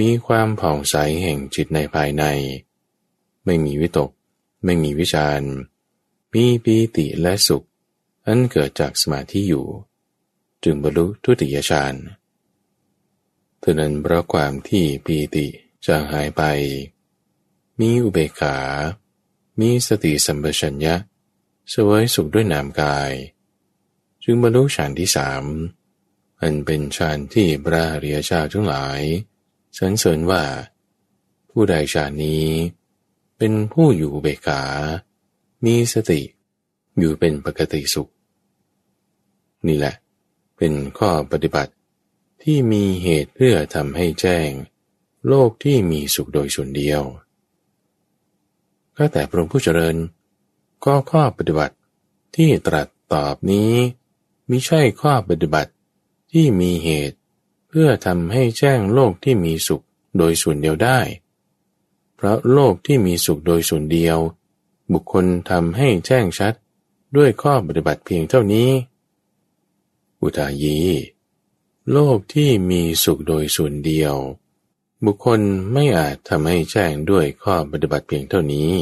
[0.00, 2.24] มีความผ่องใสแห่งจิตในภายใน
[3.44, 4.10] ไม่มีวิตก
[4.64, 5.52] ไม่มีวิจารณ์
[6.36, 7.66] มีปีติและสุข
[8.26, 9.66] อันเกิดจากสมาธิอยู่
[10.64, 11.94] จึงบรรลุทุติยฌาน
[13.58, 15.46] เท่านั้นเพราะความที่ปีติ
[15.86, 16.42] จางหายไป
[17.80, 18.58] มีอุเบกขา
[19.60, 20.94] มีสติสัมปชัญญะ
[21.72, 23.12] สวยสุขด้วยนามกาย
[24.22, 25.44] จึงบรรลุฌานที่สาม
[26.40, 29.00] อันเป็นฌานที่พระเรียชาทั้งหลาย
[29.78, 30.44] สรรเสริญว่า
[31.50, 32.46] ผู้ใดฌานนี้
[33.38, 34.62] เป็นผู้อยู่เบกขา
[35.64, 36.20] มีสติ
[36.98, 38.10] อยู่เป็นปกติสุข
[39.66, 39.94] นี่แหละ
[40.56, 41.72] เป็นข้อปฏิบัติ
[42.42, 44.48] ที่มีเหตุเพื่อทำให้แจ้ง
[45.28, 47.02] โลกที่มีสุขโดยส่วนเดียว
[48.96, 49.96] ก็แต่พระองค์ผู้เจริญ
[50.84, 51.76] ก็ข้อปฏิบัติ
[52.36, 53.72] ที่ตรัสตอบนี้
[54.50, 55.72] มิใช่ข้อปฏิบัติ
[56.32, 57.16] ที่มีเหตุ
[57.68, 59.84] เพื่อทำให้แจ้งโลกที่มีสุข
[60.18, 61.00] โดยส่วนเดียวได้
[62.16, 64.18] เพราะโลกที่มีสุขโดยส่วนเดียว
[64.92, 66.54] บุคคลทำให้แจ้งชัด
[67.16, 68.70] ด้วยข้อปฏิบัติเพียงเท่านี้
[70.20, 70.78] อุทายี
[71.92, 74.14] โลกที่มีสุขโดยส่วนเดียว
[75.04, 75.40] บุคคล
[75.72, 78.72] ไม่อาจทำให้แจ้งด้วยข้อปฏิบัติเพียงเท่านี้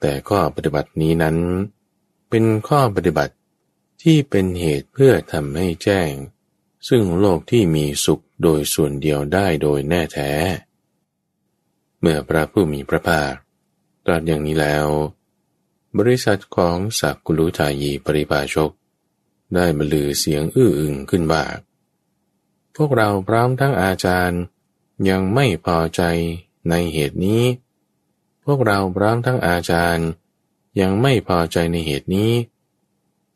[0.00, 1.36] แต่ข้อปฏิบัตินี้นั้น
[2.28, 3.34] เป็นข้อปฏิบัติ
[4.02, 6.10] ที่เป็นเหตุเพื่อทำให้แจ้ง
[6.88, 10.30] ซึ่งโลกที่มีสุขโดยส่วนเดียวได้โดยแน่แท้
[12.00, 13.32] เมื่อพระผู้มีพระภาค
[14.06, 14.86] ตรัสอย่างนี้แล้ว
[15.98, 18.70] บริษัทของสักกุลุทายีปริภาชก
[19.54, 21.44] ได้บรรลือเสียงอื้ออึงขึ้นว่า
[22.76, 24.40] พวกเราพร้อมทั้งอาจารย์
[25.08, 26.02] ยังไม่พอใจ
[26.68, 27.42] ในเหตุนี้
[28.44, 30.08] พวกเราพร้อมทั้งอาจารย์
[30.80, 32.32] ยังไม่พอใจในเหตุนี้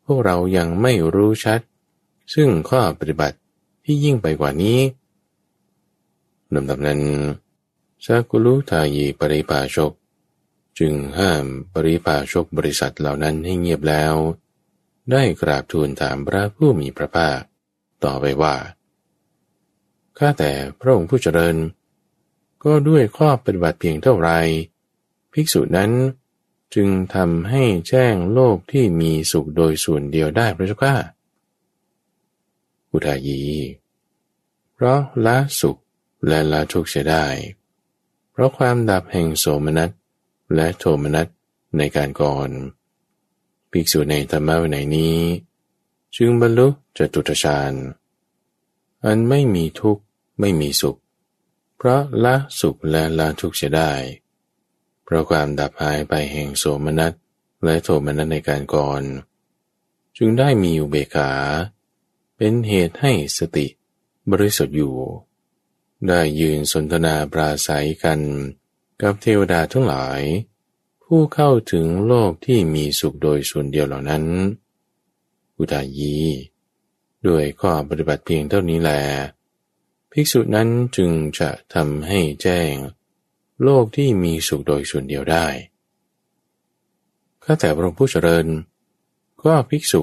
[0.05, 1.59] พวกเรายังไม่รู้ชัด
[2.33, 3.37] ซึ่งข้อปฏิบัติ
[3.85, 4.79] ที่ยิ่งไปกว่านี้
[6.53, 7.01] ลำดับนั้น
[8.05, 9.91] สากุลุทายีปริภาชก
[10.79, 14.15] จึงห้ามปริภาชกบริษัทเหล่านั้นให้เงียบแล้ว
[15.11, 17.39] ได้กราบทูลถามพระผู้มีพระภาค
[18.03, 18.55] ต่อไปว่า
[20.17, 21.55] ข้าแต่พระองค์ผู้เจริญ
[22.63, 24.29] ก็ด้วยข้อปฏิบัติเพียงเท่าไร
[25.33, 25.91] ภิกษุนั้น
[26.75, 30.95] จึงทำให้แจ้งโลกที่มีสุขโดยส่วนเดียวได้พระเจ้าข้า
[32.91, 33.41] อุทายี
[34.73, 35.77] เพราะละสุข
[36.27, 37.25] และละทุกข์เสียได้
[38.31, 39.89] เพราะความดับแห่งโสมนัส
[40.53, 41.27] และโทมนัส
[41.77, 42.49] ในการก่อน
[43.71, 45.17] ภิกษุในธรรมะวินัยนี้
[46.15, 46.67] จึงบรรลุ
[46.97, 47.73] จตุตฌาน
[49.05, 50.03] อันไม่มีทุกข์
[50.39, 50.99] ไม่มีสุข
[51.77, 53.91] เพราะละสุขและละทุกข์เสียได้
[55.03, 57.13] เพราะความดับหายไปแห่งโสมนัส
[57.63, 59.03] และโทมนัสในการก่อน
[60.17, 61.31] จึงได้มีอุเบกขา
[62.37, 63.67] เป็นเหตุให้สติ
[64.31, 64.95] บริสุทธิ์อยู่
[66.07, 68.19] ได้ยืนสนทนาปราศัยกัน
[69.01, 70.21] กับเทวดาทั้งหลาย
[71.03, 74.23] ผู้เข้าถึงโลกที่มีสุขโดยส่วนเดียวเหล่านั้น
[75.57, 76.17] อุตายี
[77.27, 78.91] ด้วยข้อปฏิบัติเพียงเท่านี้แล
[80.11, 82.73] ภิกษุนั้นจึงจะทำให้แจ้ง
[83.63, 85.47] โลกที่มีสุขโดยส่วนเดียวได้
[87.43, 88.47] ข้าแต่พระผู้เจริญ
[89.43, 90.01] ก็ภิกษุ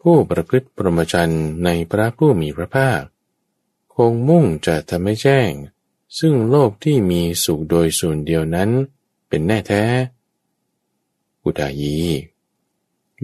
[0.00, 3.02] ผู้ประพฤติปรมจันในพระผู้มีพระภาค
[3.94, 5.50] คงมุ่งจะทำให้แจ้ง
[6.18, 8.70] ซึ่งโลกที่มีสุขโดยส่วนเดียวนั้น
[9.28, 9.84] เป็นแน่แท้
[11.42, 11.98] อุดายี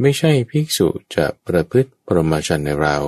[0.00, 2.98] ไม่ใช่ภิกษุจะประพฤติปรมจันในเรา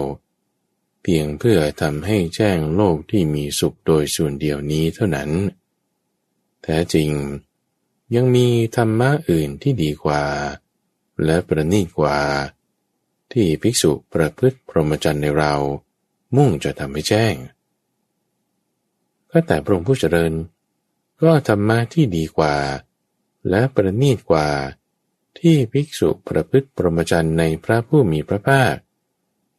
[1.02, 5.30] เพียงเพื่อทำให้แจ้งโลกที่มีสุขโดยส่วนเดียวนี้เท่านั้น
[6.62, 7.10] แท้จริง
[8.14, 10.24] ยังมีธรรมะอื่นที่ดีกว่า
[11.24, 12.18] และประณีตกว่า
[13.32, 15.54] ที่ภิกษุประพฤติพรหมจรรย์ในเรา
[16.36, 17.34] มุ่งจะทำให้แจ้ง
[19.32, 20.32] ก็แต่พระองค์ผู้เจริญ
[21.22, 22.56] ก็ธรรมะที่ดีกว่า
[23.50, 24.48] และประณีตกว่า
[25.38, 28.74] ที่ภิกษุประพฤติพรมจรรย์ในพระผู้มีพระภาค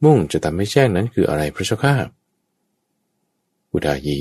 [0.03, 1.95] มุ่งจะทำให้แจ้งนั้นคืออะไรพระเจ้าข้า
[3.71, 4.19] อุดายี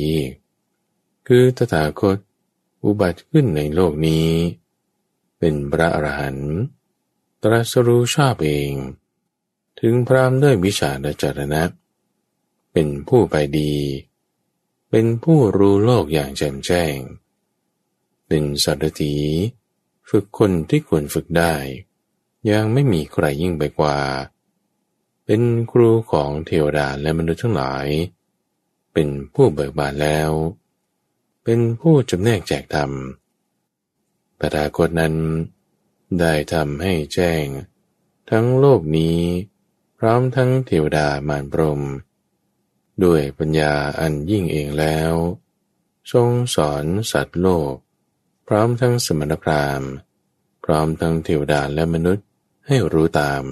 [1.26, 2.18] คือตถาคต
[2.84, 4.28] อุบัติขึ้นในโลกนี้
[5.38, 6.52] เป็นพระอรหันต์
[7.42, 8.72] ตรัสรู้ชอบเอง
[9.80, 11.62] ถึงพรามด้วยวิชาและจรณะ
[12.72, 13.72] เป็นผู้ไปดี
[14.94, 16.96] เป็นผู้รู้โลกอย่างแจ่มแจ้ง
[18.28, 19.16] เป็นสัตถี
[20.08, 21.54] ฝึกคนที่ควรฝึกได้
[22.50, 23.98] ยังไม่มีใครยิ่งไปกว่า
[25.24, 27.86] เป็นครูของเทวดาและมนุษย์ทั้งหลาย
[28.92, 30.30] เป็นผู้เบิกบานแล้ว
[31.44, 32.90] เป็นผู้จำแนกแจกธรรม
[34.40, 35.14] ตถาคตนั้น
[36.20, 37.44] ได้ทำให้แจ้ง
[38.30, 39.18] ทั้งโลกนี้
[39.98, 41.82] พร้อมทั้งเทวดามารพรม
[43.04, 45.12] ด้วยปัญญาอันยิ่งเองแล้ว
[46.12, 47.74] ทรงสอนสัตว์โลก
[48.46, 49.90] พร้อมทั้งสมณพราหมณ์
[50.64, 52.26] พร้อมทั้งเทวดาและมนุษย์
[52.66, 53.44] ให้รู้ตาม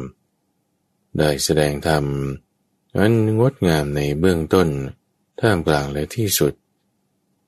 [1.19, 2.05] ได้แสดงธรรม
[2.99, 4.69] อันงดงามในเบื้องต้น
[5.41, 6.53] ท่ามกลางและที่สุด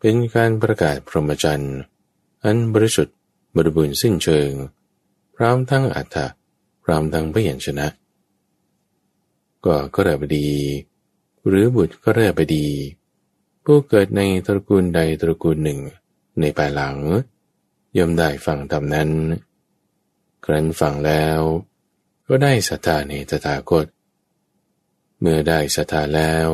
[0.01, 1.77] เป็นการประกาศพรหมจรรย์
[2.45, 3.17] อันบริสุทธิ์
[3.57, 4.51] บริบูรณ์สิ้นเชิง
[5.37, 6.27] พร้อมทั้งอัฏฐะ
[6.85, 7.87] พร้อมทั้งพยัญชนะ
[9.65, 10.49] ก็ก็เรบดี
[11.47, 12.69] หรือบุตรก็เรบดี
[13.65, 15.81] ผู้เกิดในตระกูลใดตระกูลหนึ่ง
[16.41, 16.97] ในภายหลัง
[17.97, 19.11] ย่อมได้ฟังธรรมนั้น
[20.45, 21.41] ครั้นฟังแล้ว
[22.27, 23.87] ก็ได้ศรัทธาในตถาคต
[25.21, 26.49] เมื่อได้ศรัทธาแล้ว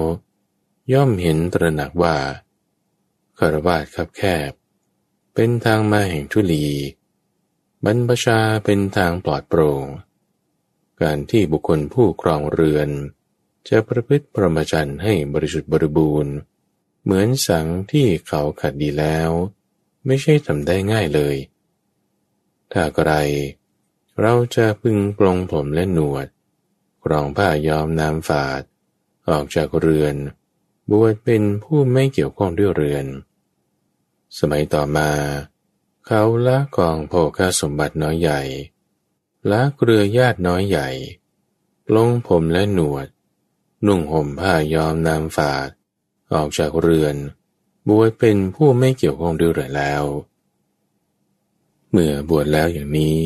[0.93, 2.17] ย่อมเห็นตระหนักว่า
[3.39, 4.51] คารวาสคับแคบ
[5.35, 6.67] เป็นทางมาแห่งทุลี
[7.85, 9.85] บรรพชาเป็นทางปลอดโปร่ง
[11.03, 12.89] การที่บุคคลผู้ครองเรือน
[13.69, 16.35] จะประพฤติปรมจันให้บริสุทธิ์บริบูรณ์
[17.03, 19.31] เหมือนสังที่เขาขัดดีแล้ว
[20.07, 21.37] ไม่ใช่ทำได้ง่ายเลย
[22.73, 23.13] ถ้าใคร
[24.21, 26.27] เราจะพึงปลงผมและหนวด
[27.05, 28.63] กรองผ้ายอมน้ำฝาด
[29.29, 30.17] ออกจากเรือน
[30.91, 33.07] บวชเป็นผู้ไม่เกี่ยวข้องด้วยเรือน
[34.39, 35.11] สมัยต่อมา
[36.07, 38.41] เขาละกองโภคาสมบัติน้อยใหญ่
[39.51, 40.89] ละเกลือญาติน้อยใหญ่
[41.95, 43.07] ลงผมและหนวด
[43.87, 45.69] นุ่งห่มผ้ายอมน้ำฝาด
[46.33, 47.17] ออกจากเรือน
[47.89, 50.05] บวชเป็นผู้ไม่เกี่ยวข้องด้วยเรือแล้ว
[51.91, 53.23] เมื่อบวชแล้วอย่างนี้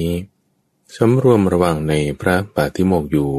[0.96, 3.32] สำรวมระวังในพระปาฏิโมกอยู่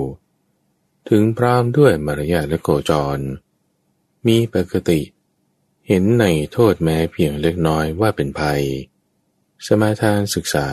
[1.09, 3.19] ถึงพร้อมด้วยมารยาและโกจร
[4.27, 5.01] มีปกติ
[5.87, 8.63] เห็นในโทษแม้เพียงเล็กน้อยว่าเป็นภัย
[9.65, 10.69] สมาทานศึกษา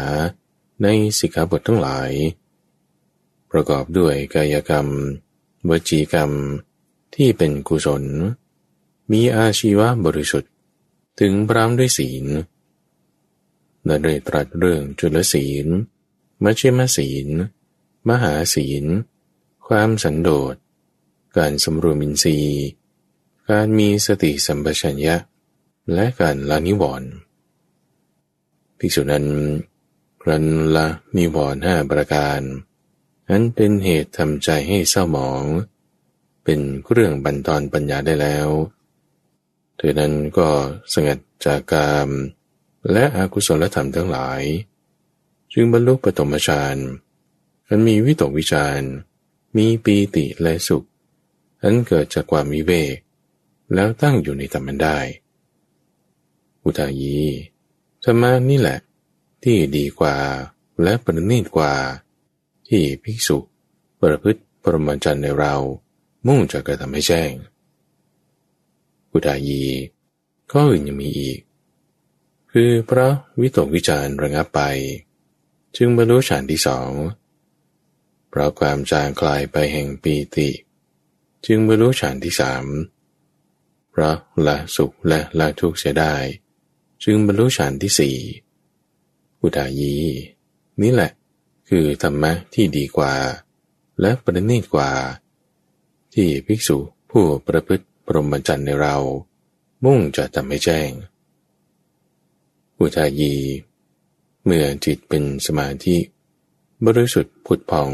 [0.82, 0.86] ใน
[1.18, 2.10] สิกขาบททั้งหลาย
[3.50, 4.86] ประกอบด้วยกายกรรม
[5.68, 6.30] วจีกรรม
[7.14, 8.04] ที่เป็นกุศล
[9.12, 10.52] มีอาชีวะบริสุทธิ์
[11.20, 12.24] ถึงพร้อมด้วยศีล
[13.84, 15.66] และได้ตรัสเรื่องจุลศีล
[16.44, 17.28] มัชฌิมศีล
[18.08, 18.84] มหาศีล
[19.66, 20.54] ความสันโดษ
[21.36, 22.64] การสำรวมอินทรีย์
[23.50, 25.16] การมีสติสัมปชัญญะ
[25.94, 27.10] และการละนิวรณ์
[28.78, 29.26] ภิกษุนั้น
[30.26, 30.46] รัน
[30.76, 30.86] ละ
[31.16, 32.40] นิวรณ์ห้าประการ
[33.30, 35.44] นั้นเป็นเหตุทำใจให้เศร้าหมอง
[36.44, 36.60] เป็น
[36.90, 38.48] เรื่องบันทอนปัญญาได้แล้ว
[39.76, 40.48] เธอนั้นก็
[40.92, 42.08] สงัดจากกาม
[42.92, 44.42] และอากุศลธรรมทั้งหลาย
[45.52, 46.76] จึงบรรลุปฐมฌาน
[47.68, 48.80] มันมีวิตกวิจาร
[49.56, 50.86] มีปีติและสุข
[51.62, 52.96] อันเกิดจากความวิเวก
[53.74, 54.98] แล้วตั้งอยู่ในธรรมันได้
[56.64, 57.20] อุทายี
[58.04, 58.78] ธรรมานี่แหละ
[59.42, 60.16] ที่ดีกว่า
[60.82, 61.74] และประณีตกว่า
[62.70, 63.38] ที่ภิกษุ
[64.00, 65.54] ประพฤติปรมาจันในเรา
[66.26, 67.32] มุ่งจะกระทำให้แจ้ง
[69.12, 69.64] อุทายี
[70.52, 71.40] ก็อื่นยังมีอีก
[72.52, 73.08] คือพระ
[73.40, 74.60] วิตกวิจารระงับไป
[75.76, 76.90] จึงบรรลุฌานที่สอง
[78.28, 80.48] เพราะความจางคลายไปแห่งปีติ
[81.46, 82.64] จึงบรรลุฌานที่สาม
[83.90, 84.16] เพราะ
[84.46, 86.14] ละสุขและละทุกข์เสียได้
[87.04, 88.16] จึงบรรลุฌานที่สี่
[89.42, 89.94] อุทายี
[90.82, 91.10] นี่แหละ
[91.70, 93.14] คือธรรมะที่ดีกว่า
[94.00, 94.92] และประณีตกว่า
[96.14, 96.78] ที่ภิกษุ
[97.10, 98.96] ผู้ประพฤติปรมจันในเรา
[99.84, 100.90] มุ่งจะทำให้แจ้ง
[102.78, 103.34] อุทายี
[104.44, 105.96] เมื่อจิตเป็นสมาธิ
[106.86, 107.90] บริสุทธิ์ผุดพอง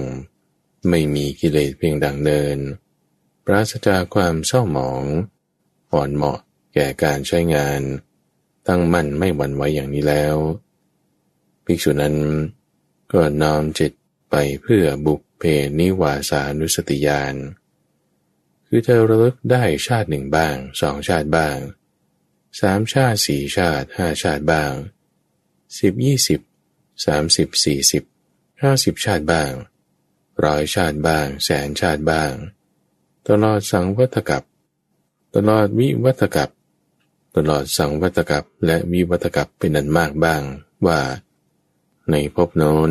[0.88, 2.58] ไม่มีกิเลสเพียงดังเนิน
[3.44, 5.04] ปราศจากความเศร้าหมอง
[5.92, 6.38] อ่อนเหมาะ
[6.74, 7.80] แก่การใช้งาน
[8.68, 10.36] ตั้งมั่นไม่หวั่นไหวอย่างนี้แล้ว
[11.64, 12.16] ภิกษุนั้น
[13.12, 13.92] ก็น้อมจิต
[14.30, 15.42] ไปเพื่อบุกเพ
[15.78, 17.34] นิวาสานุสติยาน
[18.66, 21.56] คือเธอระลึกได้ชาติหนึ่งบ้างสองชาติบ้าง
[22.60, 24.72] สามชาติสี่ชาติห้าชาติบ้าง
[25.78, 26.40] สิบยี่สิบ
[27.06, 28.04] สามสิบสี่สิบ
[28.62, 29.50] ห้าสิบชาติบ้าง
[30.44, 32.32] ร้อยชาติบ้าง แสนชาติบ้าง
[33.28, 34.42] ตลอดสังวัตกับ
[35.34, 36.50] ตลอดวิวัตกับ
[37.36, 40.42] ตลอดสังวัตกับและวิวัตกับเป็นนันมากบ้าง
[40.86, 41.00] ว่า
[42.10, 42.90] ในภพโน้น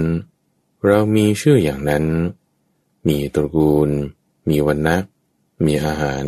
[0.86, 2.06] เรามีชื่ออย่างนั้น
[3.08, 3.90] มีตระกูล
[4.50, 4.98] มีวันนะ
[5.66, 6.26] มีอาหาร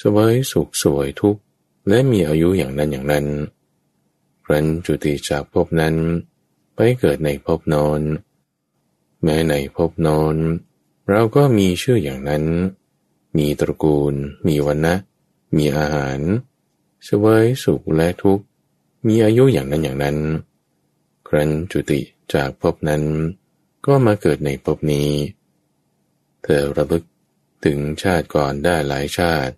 [0.00, 1.40] สวยสุขสวยทุกข์
[1.88, 3.26] และมีอายุอย่างนั้นอย่างนั้น
[4.50, 5.94] รันจุติจากภพนั้น
[6.74, 8.00] ไปเกิดในภพนอน
[9.22, 10.36] แม้ในภพนอน
[11.10, 12.44] เราก็มีชื่ออย่างนั้น
[13.36, 14.14] มีตระกูล
[14.46, 14.94] มีวันนะ
[15.56, 16.20] มีอาหาร
[17.06, 18.44] สวยสุขและทุกข์
[19.06, 20.16] มีอายุอย่างนั้นอย่างนั้น
[20.53, 20.53] ค
[21.34, 22.00] รั้นจุติ
[22.34, 23.02] จากภพนั้น
[23.86, 25.10] ก็มาเกิดในภพนี้
[26.42, 27.04] เธอระลึก
[27.64, 29.54] ถึงชาติก่อนได้หลายชาติ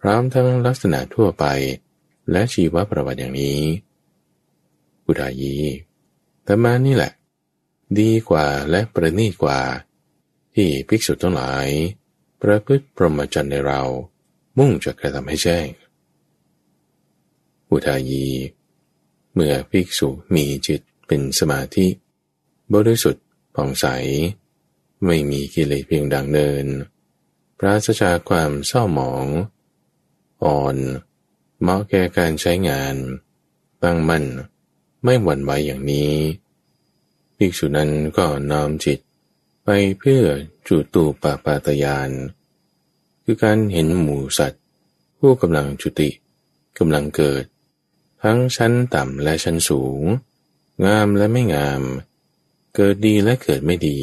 [0.00, 1.44] พร้อมทั้งลักษณะทั่วไป
[2.30, 3.60] และชีวประวัติอย่างนี้
[5.06, 5.56] อุดายี
[6.46, 7.12] ธรรมานี่แหละ
[8.00, 9.60] ดีกว่าและประณีตกว่า
[10.54, 11.66] ที่ภิกษุทั้งหลาย
[12.42, 13.82] ประพฤติพรหมจรรย์ในเรา
[14.58, 15.66] มุ่งจะกระทำให้แจ้ง
[17.70, 18.26] อุทายี
[19.34, 21.86] เมื่อภิกษุมีจิต เป็นสมาธิ
[22.74, 23.86] บริสุทธิ์ผ่องใส
[25.06, 26.66] ไม่มีกิเลสเพียงดังเนิน
[27.58, 29.26] ปราศจากความเศร้าหมอง
[30.44, 30.76] อ่อน
[31.60, 32.94] เหมาะแก่การใช้งาน
[33.82, 34.24] ตั้งมั่น
[35.04, 36.14] ไม่หวั่นไหวอย่างนี้
[37.36, 38.98] ภิกษุนั้นก็น้อมจิต
[39.64, 40.24] ไปเพื่อ
[40.66, 42.10] จุตูปาปาตยาน
[43.24, 44.62] คือการเห็นหมูสัตว์
[45.18, 46.10] ผู้กำลังจุติ
[46.78, 47.44] กำลังเกิด
[48.22, 50.00] ทั้งชั้นต่ำและชั้นสูง
[50.86, 51.82] งามและไม่งาม
[52.74, 53.98] เกิดดีและเกิดไม่ดี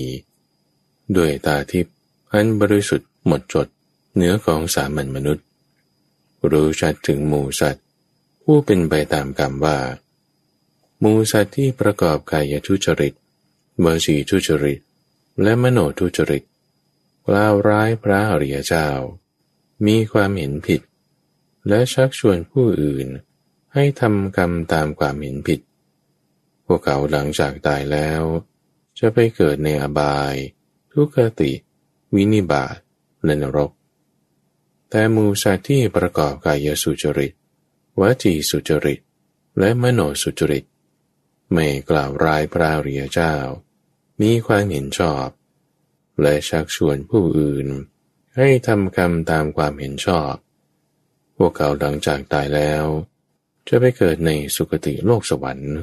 [1.16, 1.96] ด้วยตาทิพย์
[2.32, 3.68] อันบริสุทธิ์หมดจด
[4.14, 5.46] เหนือของสามัญมนุษย์
[6.52, 7.84] รู้ชัดถึงหมูสัตว์
[8.44, 9.78] ผู้เป็นไปตามกรรมว่า
[11.00, 13.14] หมูสัตว์ที่ประกอบกายทุจริต
[13.84, 14.80] วสีทุจริต
[15.44, 16.44] และมโนทุจริต
[17.28, 18.88] กล่าวร้ายพระอริยเจ้า
[19.86, 20.82] มีความเห็นผิด
[21.68, 23.08] และชักชวนผู้อื่น
[23.74, 25.60] ให้ทำกรรมตามความเห็นผิด
[26.66, 28.22] พวกเขาหลังจากตายแล้ว
[29.00, 30.36] จะไปเกิดในอบาย
[30.92, 31.52] ทุกขติ
[32.16, 32.78] วินิบาต
[33.24, 33.72] และนรก
[34.90, 37.34] แต่มูสัตว์ที่ประกอบกายสุจริต
[38.00, 39.00] วจีสุจริต
[39.60, 40.66] และมโนสุจริต
[41.52, 43.36] ไม่กล่าวร้ายพระอริยเจ้า
[44.22, 45.28] มีความเห็นชอบ
[46.22, 47.68] และชักชวนผู้อื่น
[48.38, 50.34] ให้ทำกรรมตามความเห็นชอบ
[51.38, 52.86] พวกเขาหลังจากตายแล้ว
[53.68, 55.76] จะไปเกิดในสุคติโลกสวรรค์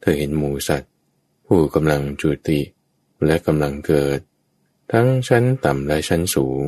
[0.00, 0.92] เธอเห็นหมูสัตว์
[1.46, 2.60] ผู้กำลังจุติ
[3.24, 4.20] และกำลังเกิด
[4.92, 6.66] ทั้งชั้นต่ำและชั้นสูง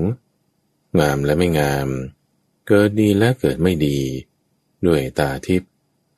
[0.99, 1.89] งามและไม่งาม
[2.69, 3.99] เกิดดีและเกิดไม่ดี
[4.87, 5.71] ด้วยตาทิพย์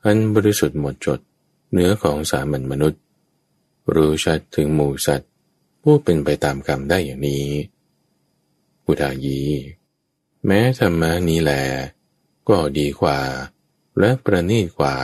[0.05, 1.21] อันบริสุทธิ์หมดจด
[1.73, 3.01] เนื้อของสามัญมนุษย์
[3.95, 5.31] รู้ชัดถึงหมูสัตว์
[5.83, 7.47] ผู้เป็นไปตามกรรมได้อย่างนี้
[8.85, 9.41] พุทายี
[10.47, 11.53] แม้ธรรมะนี้แหล
[12.49, 13.19] ก็ดีกว่า
[13.99, 14.97] และประณีตกว่า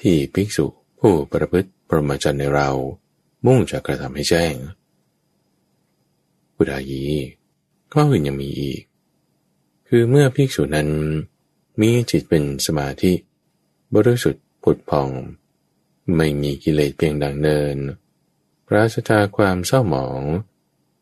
[0.00, 0.66] ที่ภิกษุ
[1.08, 2.70] ผู้ประพฤติปรมจันในเรา
[3.46, 4.54] มุ่งจะกระทำให้แจ้ง
[6.54, 7.04] พุทธายี
[7.92, 8.82] ก็อื่นยังมีอีก
[9.88, 10.88] คือเมื่อภิกษุนั้น
[11.80, 13.12] มีจิตเป็นสมาธิ
[13.94, 15.08] บริสุทธิ์ผุดพอง
[16.16, 17.76] ไม่มีกิเลสเพียงดังเนิน
[18.66, 20.22] ปราศจากความเศร้าหมอง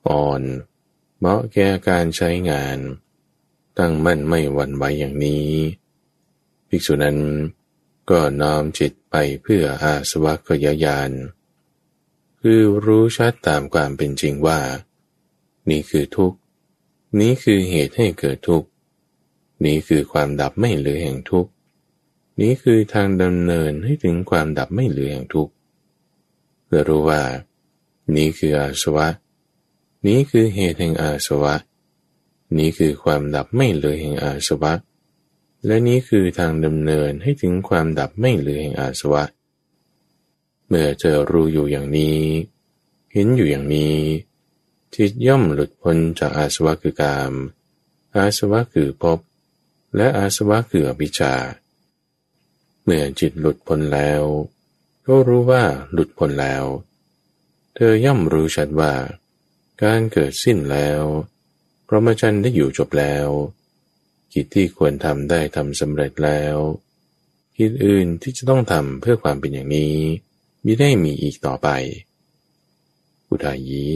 [0.06, 0.42] อ่อน
[1.18, 2.78] เหมาะแก่การใช้งาน
[3.78, 5.48] ตั้งมั่นไม่หวั่นไหวอย่างนี้
[6.68, 7.18] ภิกษุนั้น
[8.10, 11.10] ก็น้อมจิต ไปเพื่ออาสวัคยายาน
[12.40, 14.60] คือรู้ชัดตามความเป็นจริงว่า
[15.70, 16.38] นี่คือทุกข์
[17.20, 18.68] นี้คือเหตุให้เกิดทุกข์
[19.64, 21.50] นี้คือความดับไม่เหลือแห่งทุกข์
[22.40, 25.52] นี้คือทางดำเนินให้ถึงความดับไม่เหลือแห่งทุกข์
[26.64, 27.22] เพื่อรู้ว่า
[28.16, 29.08] นี้คืออาสวะ
[30.06, 31.54] นี้คือเหตุแห่งอาสวะ
[32.58, 34.72] นี้คือความดับไม่เหลือแห่งอาสวะ
[35.66, 39.24] และนี้คือทางดำเนินให้ถึงความดับไม่เหลือแห่งอาสวะ
[40.68, 42.20] เมื่อเจอรู้อยู่อย่างนี้
[43.12, 43.96] เห็นอยู่อย่างนี้
[44.94, 47.32] จิตย่อมหลุดพ้นจากอาสวะคือกาม
[48.16, 49.18] อาสวะคือภพ
[49.96, 51.34] และอาสวะคืออภิชา
[52.82, 54.22] เมื่อจิตหลุดพ้นแล้ว
[55.06, 56.64] ก็รู้ว่าหลุดพ้นแล้ว
[57.74, 58.94] เธอย่อมรู้ชัดว่า
[59.82, 61.02] การเกิดสิ้นแล้ว
[61.86, 63.28] พรหมจรรย์ได้อยู่จบแล้ว
[64.34, 66.56] กิจที่ควรทำได้ทำสำเร็จแล้ว
[67.56, 69.96] กิจอื่นที่จะต้องทำเพื่อความเป็นอย่างนี้
[70.64, 71.68] มิได้มีอีกต่อไป
[73.28, 73.86] อุทายี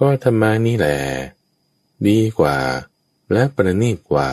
[0.00, 0.98] ก็ธรรมานี่แหละ
[2.08, 2.58] ดีกว่า
[3.32, 4.30] และประณีตกว่า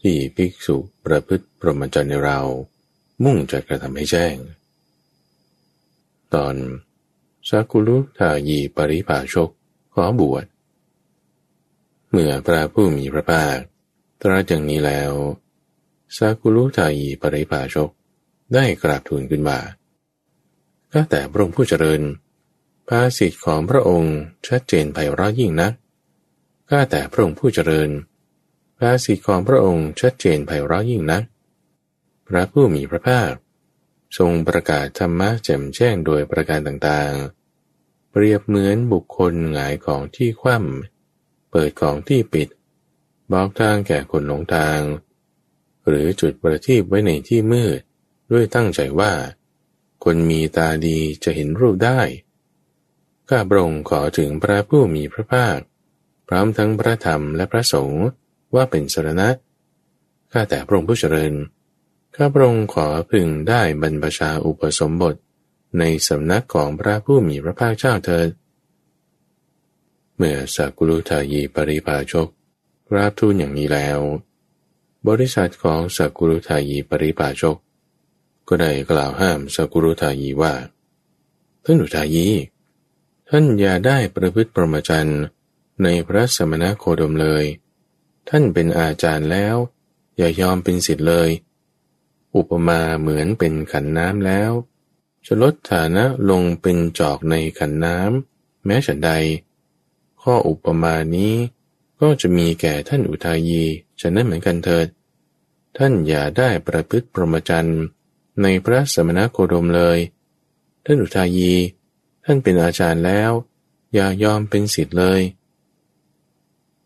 [0.00, 2.40] ที่ภิกษุประพฤติพรหมจรรย์ในเรา
[3.24, 4.36] มุ่งจะกระทำให้แจ้ง
[6.34, 6.56] ตอน
[7.48, 9.50] สักุลุทายีปริภาชก
[9.94, 10.44] ขอบวช
[12.10, 13.58] เมื่อพระผู้มีพระภาค
[14.22, 15.12] ตรัสอย่างนี้แล้ว
[16.16, 17.90] สักุลุทายีปริภาชก
[18.54, 19.60] ได้กราบทูลขึ้นว่า
[20.92, 22.02] ก็แต่พระองค์ผู้เจริญ
[22.88, 24.16] ภาสิทธิ์ของพระองค์
[24.48, 25.72] ชัดเจนไพเราะยิ่งนัก
[26.70, 27.90] ก็แต่พระองค์ผู้เจริญ
[28.78, 31.22] ภาษิตของพระองค์ชัดเจนไพเราะยิ่งนัก
[32.28, 33.32] พระผู้มีพระภาค
[34.18, 42.48] ทรงประกาศธรรมะแจ่มแจ้งโดยประการต่างๆ เปรียบเหมือนบุคคลหงายของที่คว่ำเปิดของที่ปิด
[43.32, 44.80] บอกทางแก่คนหลงทาง
[45.88, 47.80] หรือจุดประทีปไว้ในที่มืด
[48.32, 49.12] ด้วยตั้งใจว่า
[50.04, 52.00] คนมีตาดีจะเห็นรูปได้
[53.28, 55.58] ข้าพระองค์ขอถึงพระผู้มีพระภาค
[56.28, 58.04] พร้อมทั้งพระธรรมและพระสงฆ์
[58.54, 59.28] ว่าเป็นสรณะ
[60.32, 61.34] ข้าแต่พระองค์ผู้เจริญ
[62.16, 65.14] ข้าพระองค์ขอพึงได้บรรพชาอุปสมบท
[65.78, 68.28] ในสำนักของพระผู้มีพระภาคเจ้าเถิด
[70.16, 72.28] เมื่อสักุลุทายีปริภาชก
[72.94, 74.00] ราบทูลอย่างนี้แล้ว
[75.08, 77.56] บริษัทของสักุลุทายีปริภาชก
[78.48, 80.54] ก็ได้กล่าวห้ามสักุลุทายีว่า
[81.64, 82.28] ท่านอุทายี
[83.28, 85.10] ท่านอย่าได้ประพฤติประมาจัน
[85.82, 87.44] ในพระสมณโคดมเลย
[88.28, 89.56] ท่านเป็นอาจารย์แล้ว
[90.16, 91.30] อย่ายอมเป็นสิทธิ์เลย
[92.36, 94.52] อุปมาเหมือนเป็นขันน้ำแล้ว
[95.26, 99.10] จะลดฐานะลงเป็นจอกในขันน้ำแม้ฉันใด
[100.22, 101.34] ข้ออุปมานี้
[102.02, 103.62] ก็จะมีแก่ท่านอุทายี
[104.00, 104.86] ฉะนั้นเหมือนกันเถิด
[105.78, 107.70] ท่านอย่าได้ประพฤติปรหมจัน
[108.42, 109.98] ในพระสมณโคดมเลย
[110.84, 111.52] ท่านอุทายี
[112.24, 113.30] ท่านเป็นอาจารย์แล้ว
[113.94, 115.20] อย่ายอมเป็นสิทธิ์เลย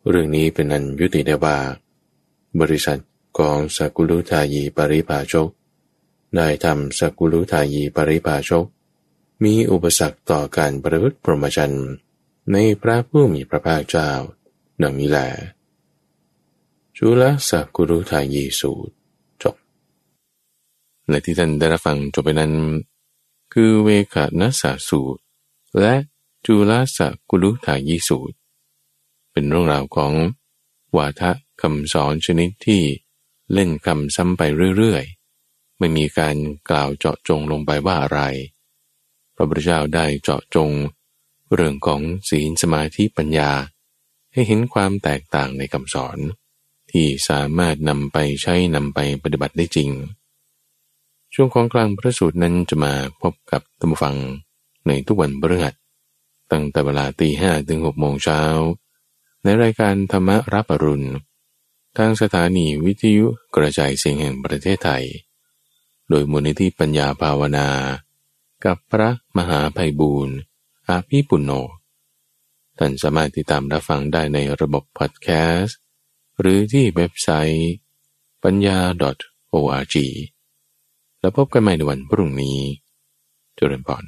[0.09, 1.59] เรื่องนี้เป็นอันยุติได้ว่า
[2.61, 2.99] บริษัท
[3.39, 5.49] กองสกุลุทายีปริภาชก
[6.37, 8.65] ได้ทำสกุลุทายีปริภาชก
[9.45, 11.89] มีอุปสรรคต่อการประพฤติพรหมจรรย์
[12.53, 14.11] ในพระผู้มีพระภาคเจ้า
[14.83, 15.29] ดังนี้แหละ
[16.97, 18.95] จุลสกุลุทายีสูตร
[19.43, 19.57] จบ
[21.09, 22.53] และที่ท่านได้รับฟังจบไปนั้น
[23.53, 25.23] คือเวขานัสสูตร
[25.81, 25.95] และ
[26.47, 26.99] จุลส
[27.31, 28.37] กุลุทายีสูตร
[29.33, 30.13] เป็นเรื่องราวของ
[30.97, 32.83] วาทะคำสอนชนิดที่
[33.53, 34.43] เล่นคำซ้ำไป
[34.77, 36.37] เรื่อยๆ ไม่มีการ
[36.71, 38.21] กล่าวเจาะจงลงไปว่าอะไร
[39.35, 40.71] พระพุทธเจ้าได้เจาะจง
[41.55, 43.51] เรื่องของศีลสมาธิปัญญา
[44.37, 46.19] ให้เห็นความแตกต่างในคำสอน
[46.91, 49.91] ที่สามารถนำไปใช้นำไปปฏิบัติได้จริง
[51.35, 54.17] ช่วงของกลางพระสูตรนั้นจะมาพบกับธรรมฟัง
[54.87, 55.75] ในทุกวันพฤหัส
[56.53, 58.41] ตั้งแต่เวลาตีห้ถึงหกโมงเช้า
[59.43, 61.09] ในรายการธรรมรับอรุณ
[61.97, 63.27] ทางสถานีวิทยุ
[63.57, 65.05] กระจายเสียงแห่งประเทศไทย
[66.09, 67.69] โดยมูลนิธิปัญญาภาวนา
[68.65, 70.37] กับพระมหาภัยบูรณ์
[70.89, 71.53] อาภีปุณโญ
[72.79, 75.79] ท่านสามารถติดตามรับฟังได้ในระบบพอดแคสต์
[76.41, 77.75] หรือที่เว็บไซต์
[78.45, 78.79] ปัญญา
[79.53, 79.97] .org
[81.21, 82.59] แล้วพบกันใหม่ในวันพรุ่งนี้
[83.59, 84.05] จุรินพร